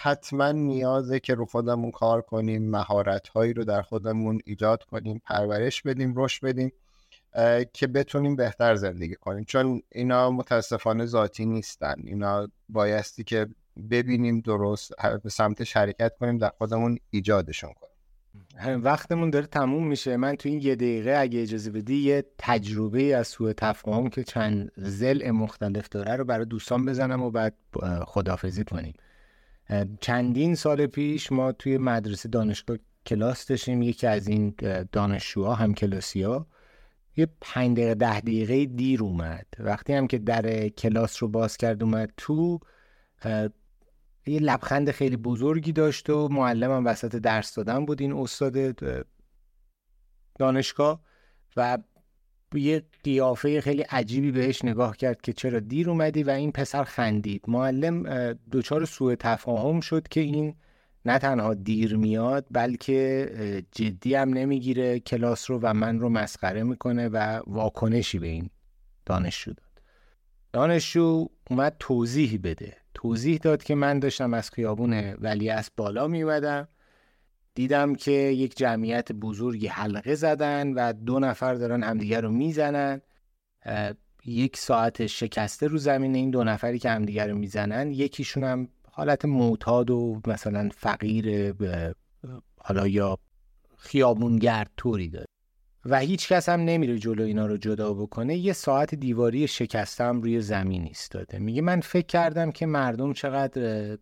حتما 0.00 0.52
نیازه 0.52 1.20
که 1.20 1.34
رو 1.34 1.46
خودمون 1.46 1.90
کار 1.90 2.22
کنیم 2.22 2.70
مهارت 2.70 3.28
هایی 3.28 3.52
رو 3.52 3.64
در 3.64 3.82
خودمون 3.82 4.40
ایجاد 4.44 4.84
کنیم 4.84 5.22
پرورش 5.24 5.82
بدیم 5.82 6.14
رشد 6.16 6.46
بدیم. 6.46 6.72
که 7.72 7.86
بتونیم 7.86 8.36
بهتر 8.36 8.74
زندگی 8.74 9.14
کنیم. 9.14 9.44
چون 9.44 9.82
اینا 9.92 10.30
متاسفانه 10.30 11.06
ذاتی 11.06 11.46
نیستن. 11.46 11.94
اینا 12.04 12.48
بایستی 12.68 13.24
که 13.24 13.46
ببینیم 13.90 14.40
درست 14.40 14.92
به 15.22 15.30
سمت 15.30 15.64
شرکت 15.64 16.16
کنیم 16.20 16.38
در 16.38 16.52
خودمون 16.58 16.98
ایجادشون 17.10 17.70
کنیم. 17.72 17.92
وقتمون 18.84 19.30
داره 19.30 19.46
تموم 19.46 19.86
میشه. 19.86 20.16
من 20.16 20.36
تو 20.36 20.48
این 20.48 20.60
یه 20.60 20.74
دقیقه 20.74 21.14
اگه 21.18 21.42
اجازه 21.42 21.70
بدی 21.70 21.96
یه 21.96 22.24
تجربه 22.38 23.02
از 23.16 23.28
سوء 23.28 23.52
تفاهم 23.52 24.08
که 24.10 24.24
چند 24.24 24.72
زل 24.76 25.30
مختلف 25.30 25.88
داره 25.88 26.16
رو 26.16 26.24
برای 26.24 26.46
دوستان 26.46 26.86
بزنم 26.86 27.22
و 27.22 27.30
بعد 27.30 27.54
خدافزی 28.06 28.64
کنیم. 28.64 28.94
چندین 30.00 30.54
سال 30.54 30.86
پیش 30.86 31.32
ما 31.32 31.52
توی 31.52 31.78
مدرسه 31.78 32.28
دانشگاه 32.28 32.76
کلاس 33.06 33.46
داشتیم. 33.46 33.82
یکی 33.82 34.06
از 34.06 34.28
این 34.28 34.54
دانشجوها 34.92 35.54
هم 35.54 35.74
کلاسی 35.74 36.22
ها 36.22 36.46
یه 37.16 37.28
پنج 37.40 37.76
دقیقه 37.76 37.94
ده 37.94 38.20
دقیقه 38.20 38.66
دیر 38.66 39.02
اومد. 39.02 39.46
وقتی 39.58 39.92
هم 39.92 40.06
که 40.06 40.18
در 40.18 40.68
کلاس 40.68 41.22
رو 41.22 41.28
باز 41.28 41.56
کرد 41.56 41.82
اومد 41.82 42.12
تو 42.16 42.60
یه 44.26 44.38
لبخند 44.40 44.90
خیلی 44.90 45.16
بزرگی 45.16 45.72
داشت 45.72 46.10
و 46.10 46.28
معلمم 46.28 46.86
وسط 46.86 47.16
درس 47.16 47.54
دادن 47.54 47.86
بود 47.86 48.00
این 48.00 48.12
استاد 48.12 48.76
دانشگاه. 50.38 51.00
و 51.56 51.78
یه 52.54 52.82
قیافه 53.04 53.60
خیلی 53.60 53.82
عجیبی 53.82 54.30
بهش 54.30 54.64
نگاه 54.64 54.96
کرد 54.96 55.20
که 55.20 55.32
چرا 55.32 55.60
دیر 55.60 55.90
اومدی؟ 55.90 56.22
و 56.22 56.30
این 56.30 56.52
پسر 56.52 56.84
خندید. 56.84 57.44
معلم 57.48 58.02
دچار 58.52 58.84
سوء 58.84 59.14
تفاهم 59.14 59.80
شد 59.80 60.08
که 60.08 60.20
این 60.20 60.54
نه 61.04 61.18
تنها 61.18 61.54
دیر 61.54 61.96
میاد 61.96 62.46
بلکه 62.50 63.64
جدی 63.72 64.14
هم 64.14 64.28
نمی‌گیره 64.28 65.00
کلاس 65.00 65.50
رو 65.50 65.58
و 65.62 65.74
من 65.74 65.98
رو 65.98 66.08
مسخره 66.08 66.62
می‌کنه 66.62 67.08
و 67.08 67.40
واکنشی 67.46 68.18
به 68.18 68.26
این 68.26 68.50
دانشجو 69.06 69.52
داد. 69.52 69.82
دانشجو 70.52 71.26
اومد 71.50 71.76
توضیح 71.78 72.40
بده. 72.42 72.76
توضیح 72.94 73.38
داد 73.38 73.62
که 73.62 73.74
من 73.74 73.98
داشتم 73.98 74.34
از 74.34 74.50
خیابون 74.50 75.14
ولی 75.14 75.50
از 75.50 75.70
بالا 75.76 76.06
میومدم. 76.06 76.68
دیدم 77.54 77.94
که 77.94 78.12
یک 78.12 78.56
جمعیت 78.56 79.12
بزرگی 79.12 79.66
حلقه 79.66 80.14
زدن 80.14 80.72
و 80.72 80.92
دو 80.92 81.18
نفر 81.18 81.54
دارن 81.54 81.82
همدیگه 81.82 82.20
رو 82.20 82.30
می‌زنن. 82.30 83.00
یک 84.24 84.56
ساعت 84.56 85.06
شکسته 85.06 85.66
رو 85.66 85.78
زمین 85.78 86.14
این 86.14 86.30
دو 86.30 86.44
نفری 86.44 86.78
که 86.78 86.90
همدیگه 86.90 87.26
رو 87.26 87.38
می‌زنن 87.38 87.92
یکیشون 87.92 88.44
هم 88.44 88.68
حالت 88.94 89.24
معتاد 89.24 89.90
و 89.90 90.20
مثلا 90.26 90.68
فقیر 90.76 91.54
حالا 92.56 92.88
یا 92.88 93.18
خیابونگرد 93.76 94.70
طوری 94.76 95.08
داره. 95.08 95.26
و 95.84 95.98
هیچ 95.98 96.28
کس 96.28 96.48
هم 96.48 96.60
نمیره 96.60 96.98
جلو 96.98 97.22
اینا 97.22 97.46
رو 97.46 97.56
جدا 97.56 97.94
بکنه. 97.94 98.36
یه 98.36 98.52
ساعت 98.52 98.94
دیواری 98.94 99.48
شکستم 99.48 100.20
روی 100.20 100.40
زمین 100.40 100.84
ایستاده. 100.84 101.38
میگه 101.38 101.62
من 101.62 101.80
فکر 101.80 102.06
کردم 102.06 102.50
که 102.50 102.66
مردم 102.66 103.12
چقدر 103.12 103.98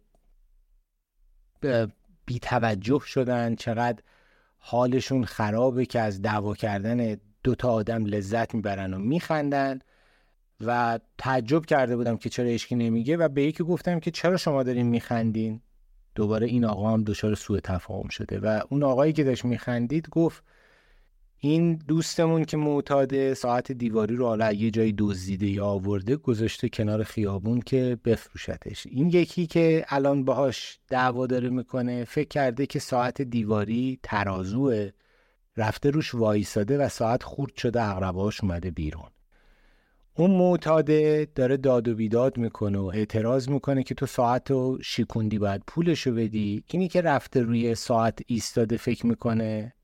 بیتوجه 2.26 3.00
شدن 3.06 3.54
چقدر 3.54 4.02
حالشون 4.58 5.24
خرابه 5.24 5.86
که 5.86 6.00
از 6.00 6.22
دعوا 6.22 6.54
کردن 6.54 7.16
دوتا 7.44 7.72
آدم 7.72 8.04
لذت 8.04 8.54
می‌برن 8.54 8.94
و 8.94 8.98
میخندن. 8.98 9.78
و 10.60 10.98
تعجب 11.18 11.66
کرده 11.66 11.96
بودم 11.96 12.16
که 12.16 12.28
چرا 12.28 12.48
اشکی 12.48 12.74
نمیگه 12.74 13.16
و 13.16 13.28
به 13.28 13.42
یکی 13.42 13.64
گفتم 13.64 14.00
که 14.00 14.10
چرا 14.10 14.36
شما 14.36 14.62
دارین 14.62 14.86
میخندین؟ 14.86 15.60
دوباره 16.14 16.46
این 16.46 16.64
آقا 16.64 16.92
هم 16.92 17.04
دچار 17.04 17.34
سوء 17.34 17.60
تفاهم 17.64 18.08
شده 18.08 18.40
و 18.40 18.60
اون 18.70 18.82
آقایی 18.82 19.12
که 19.12 19.24
داشت 19.24 19.44
میخندید 19.44 20.08
گفت 20.08 20.44
این 21.42 21.74
دوستمون 21.74 22.44
که 22.44 22.56
معتاده 22.56 23.34
ساعت 23.34 23.72
دیواری 23.72 24.16
رو 24.16 24.26
حالا 24.26 24.52
یه 24.52 24.70
جایی 24.70 24.94
دزدیده 24.98 25.46
یا 25.46 25.66
آورده 25.66 26.16
گذاشته 26.16 26.68
کنار 26.68 27.04
خیابون 27.04 27.60
که 27.60 27.98
بفروشتش. 28.04 28.86
این 28.86 29.08
یکی 29.08 29.46
که 29.46 29.84
الان 29.88 30.24
باهاش 30.24 30.78
دعوا 30.88 31.26
داره 31.26 31.48
می‌کنه 31.48 32.04
فکر 32.04 32.28
کرده 32.28 32.66
که 32.66 32.78
ساعت 32.78 33.22
دیواری 33.22 33.98
ترازوه 34.02 34.90
رفته 35.56 35.90
روش 35.90 36.14
وایساده 36.14 36.78
و 36.78 36.88
ساعت 36.88 37.22
خورد 37.22 37.56
شده 37.56 37.82
اقرباش 37.82 38.40
اومده 38.44 38.70
بیرون. 38.70 39.10
اون 40.20 40.30
معتاده 40.30 41.28
داره 41.34 41.56
داد 41.56 41.88
و 41.88 41.94
بیداد 41.94 42.38
می‌کنه 42.38 42.78
و 42.78 42.90
اعتراض 42.94 43.48
می‌کنه 43.48 43.82
که 43.82 43.94
تو 43.94 44.06
ساعت 44.06 44.50
رو 44.50 44.78
شیکوندی 44.82 45.38
باید 45.38 45.62
پولشو 45.66 46.14
بدی. 46.14 46.64
اینی 46.66 46.88
که 46.88 47.00
رفته 47.00 47.40
روی 47.40 47.74
ساعت 47.74 48.18
ایستاده 48.26 48.76
فکر 48.76 49.06
می‌کنه 49.06 49.74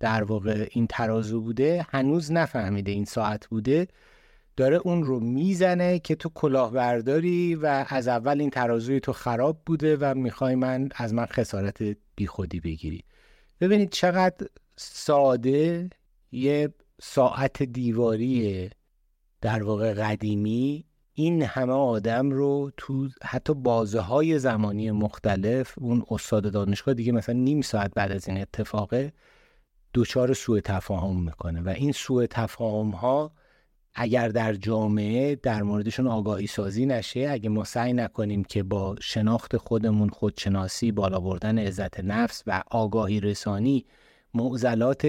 در 0.00 0.24
واقع 0.24 0.68
این 0.70 0.86
ترازو 0.86 1.40
بوده 1.40 1.86
هنوز 1.90 2.32
نفهمیده 2.32 2.92
این 2.92 3.04
ساعت 3.04 3.46
بوده. 3.46 3.86
داره 4.56 4.76
اون 4.76 5.04
رو 5.04 5.20
می‌زنه 5.20 5.98
که 5.98 6.14
تو 6.14 6.28
کلاهبرداری 6.34 7.54
و 7.54 7.84
از 7.88 8.08
اول 8.08 8.40
این 8.40 8.50
ترازوی 8.50 9.00
تو 9.00 9.12
خراب 9.12 9.62
بوده 9.66 9.96
و 10.00 10.14
می‌خوای 10.14 10.54
من 10.54 10.88
از 10.94 11.14
من 11.14 11.26
خسارت 11.26 11.78
بیخودی 12.16 12.60
بگیری. 12.60 13.04
ببینید 13.60 13.90
چقدر 13.90 14.46
ساده 14.76 15.90
یه 16.32 16.74
ساعت 17.02 17.62
دیواری 17.62 18.70
در 19.46 19.62
واقع 19.62 19.94
قدیمی 19.94 20.84
این 21.12 21.42
همه 21.42 21.72
آدم 21.72 22.30
رو 22.30 22.70
تو 22.76 23.08
حتی 23.22 23.54
بازه 23.54 24.00
های 24.00 24.38
زمانی 24.38 24.90
مختلف 24.90 25.74
اون 25.78 26.04
استاد 26.10 26.52
دانشگاه 26.52 26.94
دیگه 26.94 27.12
مثلا 27.12 27.34
نیم 27.34 27.60
ساعت 27.60 27.94
بعد 27.94 28.12
از 28.12 28.28
این 28.28 28.38
اتفاقه 28.40 29.12
دچار 29.94 30.34
سوء 30.34 30.60
تفاهم 30.60 31.24
می‌کنه 31.24 31.60
و 31.60 31.68
این 31.68 31.92
سوء 31.92 32.26
تفاهم 32.30 32.90
ها 32.90 33.32
اگر 33.94 34.28
در 34.28 34.54
جامعه 34.54 35.34
در 35.34 35.62
موردشون 35.62 36.06
آگاهی 36.06 36.46
سازی 36.46 36.86
نشه 36.86 37.28
اگه 37.30 37.48
ما 37.48 37.64
سعی 37.64 37.92
نکنیم 37.92 38.44
که 38.44 38.62
با 38.62 38.96
شناخت 39.00 39.56
خودمون 39.56 40.08
خودشناسی 40.08 40.92
بالا 40.92 41.20
بردن 41.20 41.58
عزت 41.58 42.00
نفس 42.00 42.42
و 42.46 42.62
آگاهی 42.70 43.20
رسانی 43.20 43.86
معضلات 44.34 45.06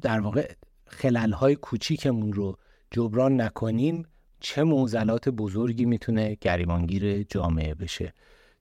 در 0.00 0.20
واقع 0.20 0.52
خلل 0.86 1.32
های 1.32 1.56
کوچیکمون 1.56 2.32
رو 2.32 2.58
جبران 2.90 3.40
نکنیم 3.40 4.06
چه 4.40 4.64
معضلات 4.64 5.28
بزرگی 5.28 5.84
می‌تونه 5.84 6.36
گریبانگیر 6.40 7.22
جامعه 7.22 7.74
بشه. 7.74 8.12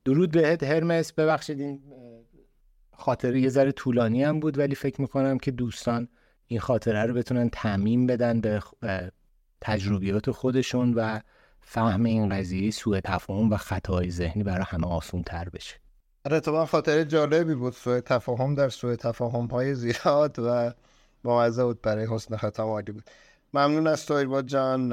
درود 0.05 0.31
بهت 0.31 0.63
هرمس 0.63 1.13
ببخشید 1.13 1.59
این 1.59 1.81
خاطره 2.93 3.39
یه 3.39 3.49
ذره 3.49 3.71
طولانی 3.71 4.23
هم 4.23 4.39
بود 4.39 4.57
ولی 4.57 4.75
فکر 4.75 5.01
می‌کنم 5.01 5.37
که 5.37 5.51
دوستان 5.51 6.07
این 6.47 6.59
خاطره 6.59 7.05
رو 7.05 7.13
بتونن 7.13 7.49
تعمین 7.49 8.07
بدن 8.07 8.41
به 8.41 8.61
تجربیات 9.61 10.31
خودشون 10.31 10.93
و 10.93 11.19
فهم 11.61 12.03
این 12.03 12.29
قضیه 12.29 12.71
سوء 12.71 12.99
تفاهم 12.99 13.51
و 13.51 13.57
خطای 13.57 14.11
ذهنی 14.11 14.43
برای 14.43 14.65
همه 14.67 14.87
آسون 14.87 15.23
تر 15.23 15.49
بشه. 15.49 15.75
آره 16.25 16.39
تو 16.39 16.65
خاطره 16.65 17.05
جالبی 17.05 17.55
بود. 17.55 17.73
سوء 17.73 17.99
تفاهم 17.99 18.55
در 18.55 18.69
سوء 18.69 18.95
تفاهم 18.95 19.45
های 19.45 19.75
زیاد 19.75 20.39
و 20.39 20.73
مواظب 21.23 21.63
بود 21.63 21.81
برای 21.81 22.07
حسن 22.09 22.37
ختم 22.37 22.63
عالی 22.63 22.91
بود. 22.91 23.03
ممنون 23.53 23.87
از 23.87 24.05
تو 24.05 24.25
با 24.25 24.41
جان. 24.41 24.89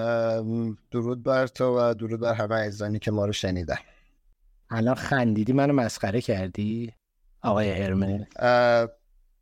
درود 0.90 1.22
بر 1.22 1.46
تو 1.46 1.78
و 1.78 1.94
درود 1.94 2.20
بر 2.20 2.34
همه 2.34 2.54
عزیزانی 2.54 2.98
که 2.98 3.10
ما 3.10 3.26
رو 3.26 3.32
شنیدن. 3.32 3.78
الان 4.70 4.94
خندیدی 4.94 5.52
منو 5.52 5.72
مسخره 5.72 6.20
کردی؟ 6.20 6.92
آقای 7.42 7.70
هرمه 7.70 8.28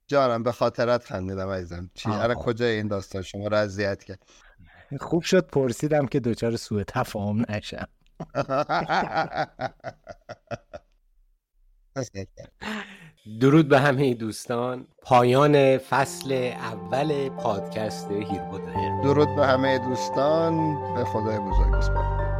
جانم 0.07 0.43
به 0.43 0.53
خاطرت 0.53 1.05
خندیدم 1.05 1.49
عزیزم. 1.49 1.91
چی؟ 1.95 2.11
الان 2.11 2.35
کجا 2.35 2.67
این 2.67 2.89
داستان؟ 2.89 3.23
شما 3.23 3.47
رو 3.47 3.57
اذیت 3.57 4.05
کرد. 4.05 4.23
خوب 5.01 5.23
شد 5.23 5.47
پرسیدم 5.47 6.07
که 6.07 6.21
دوچار 6.21 6.57
سوء 6.57 6.83
تفاهم 6.87 7.45
نشم. 7.49 7.89
درود 13.41 13.69
به 13.69 13.81
همه 13.81 14.15
دوستان. 14.15 14.87
پایان 15.03 15.79
فصل 15.79 16.53
اول 16.59 17.29
پادکست 17.29 18.11
هیربود 18.11 18.63
درود 19.03 19.37
به 19.37 19.47
همه 19.47 19.79
دوستان. 19.79 20.75
به 20.95 21.05
خدای 21.05 21.39
بزرگ. 21.39 22.32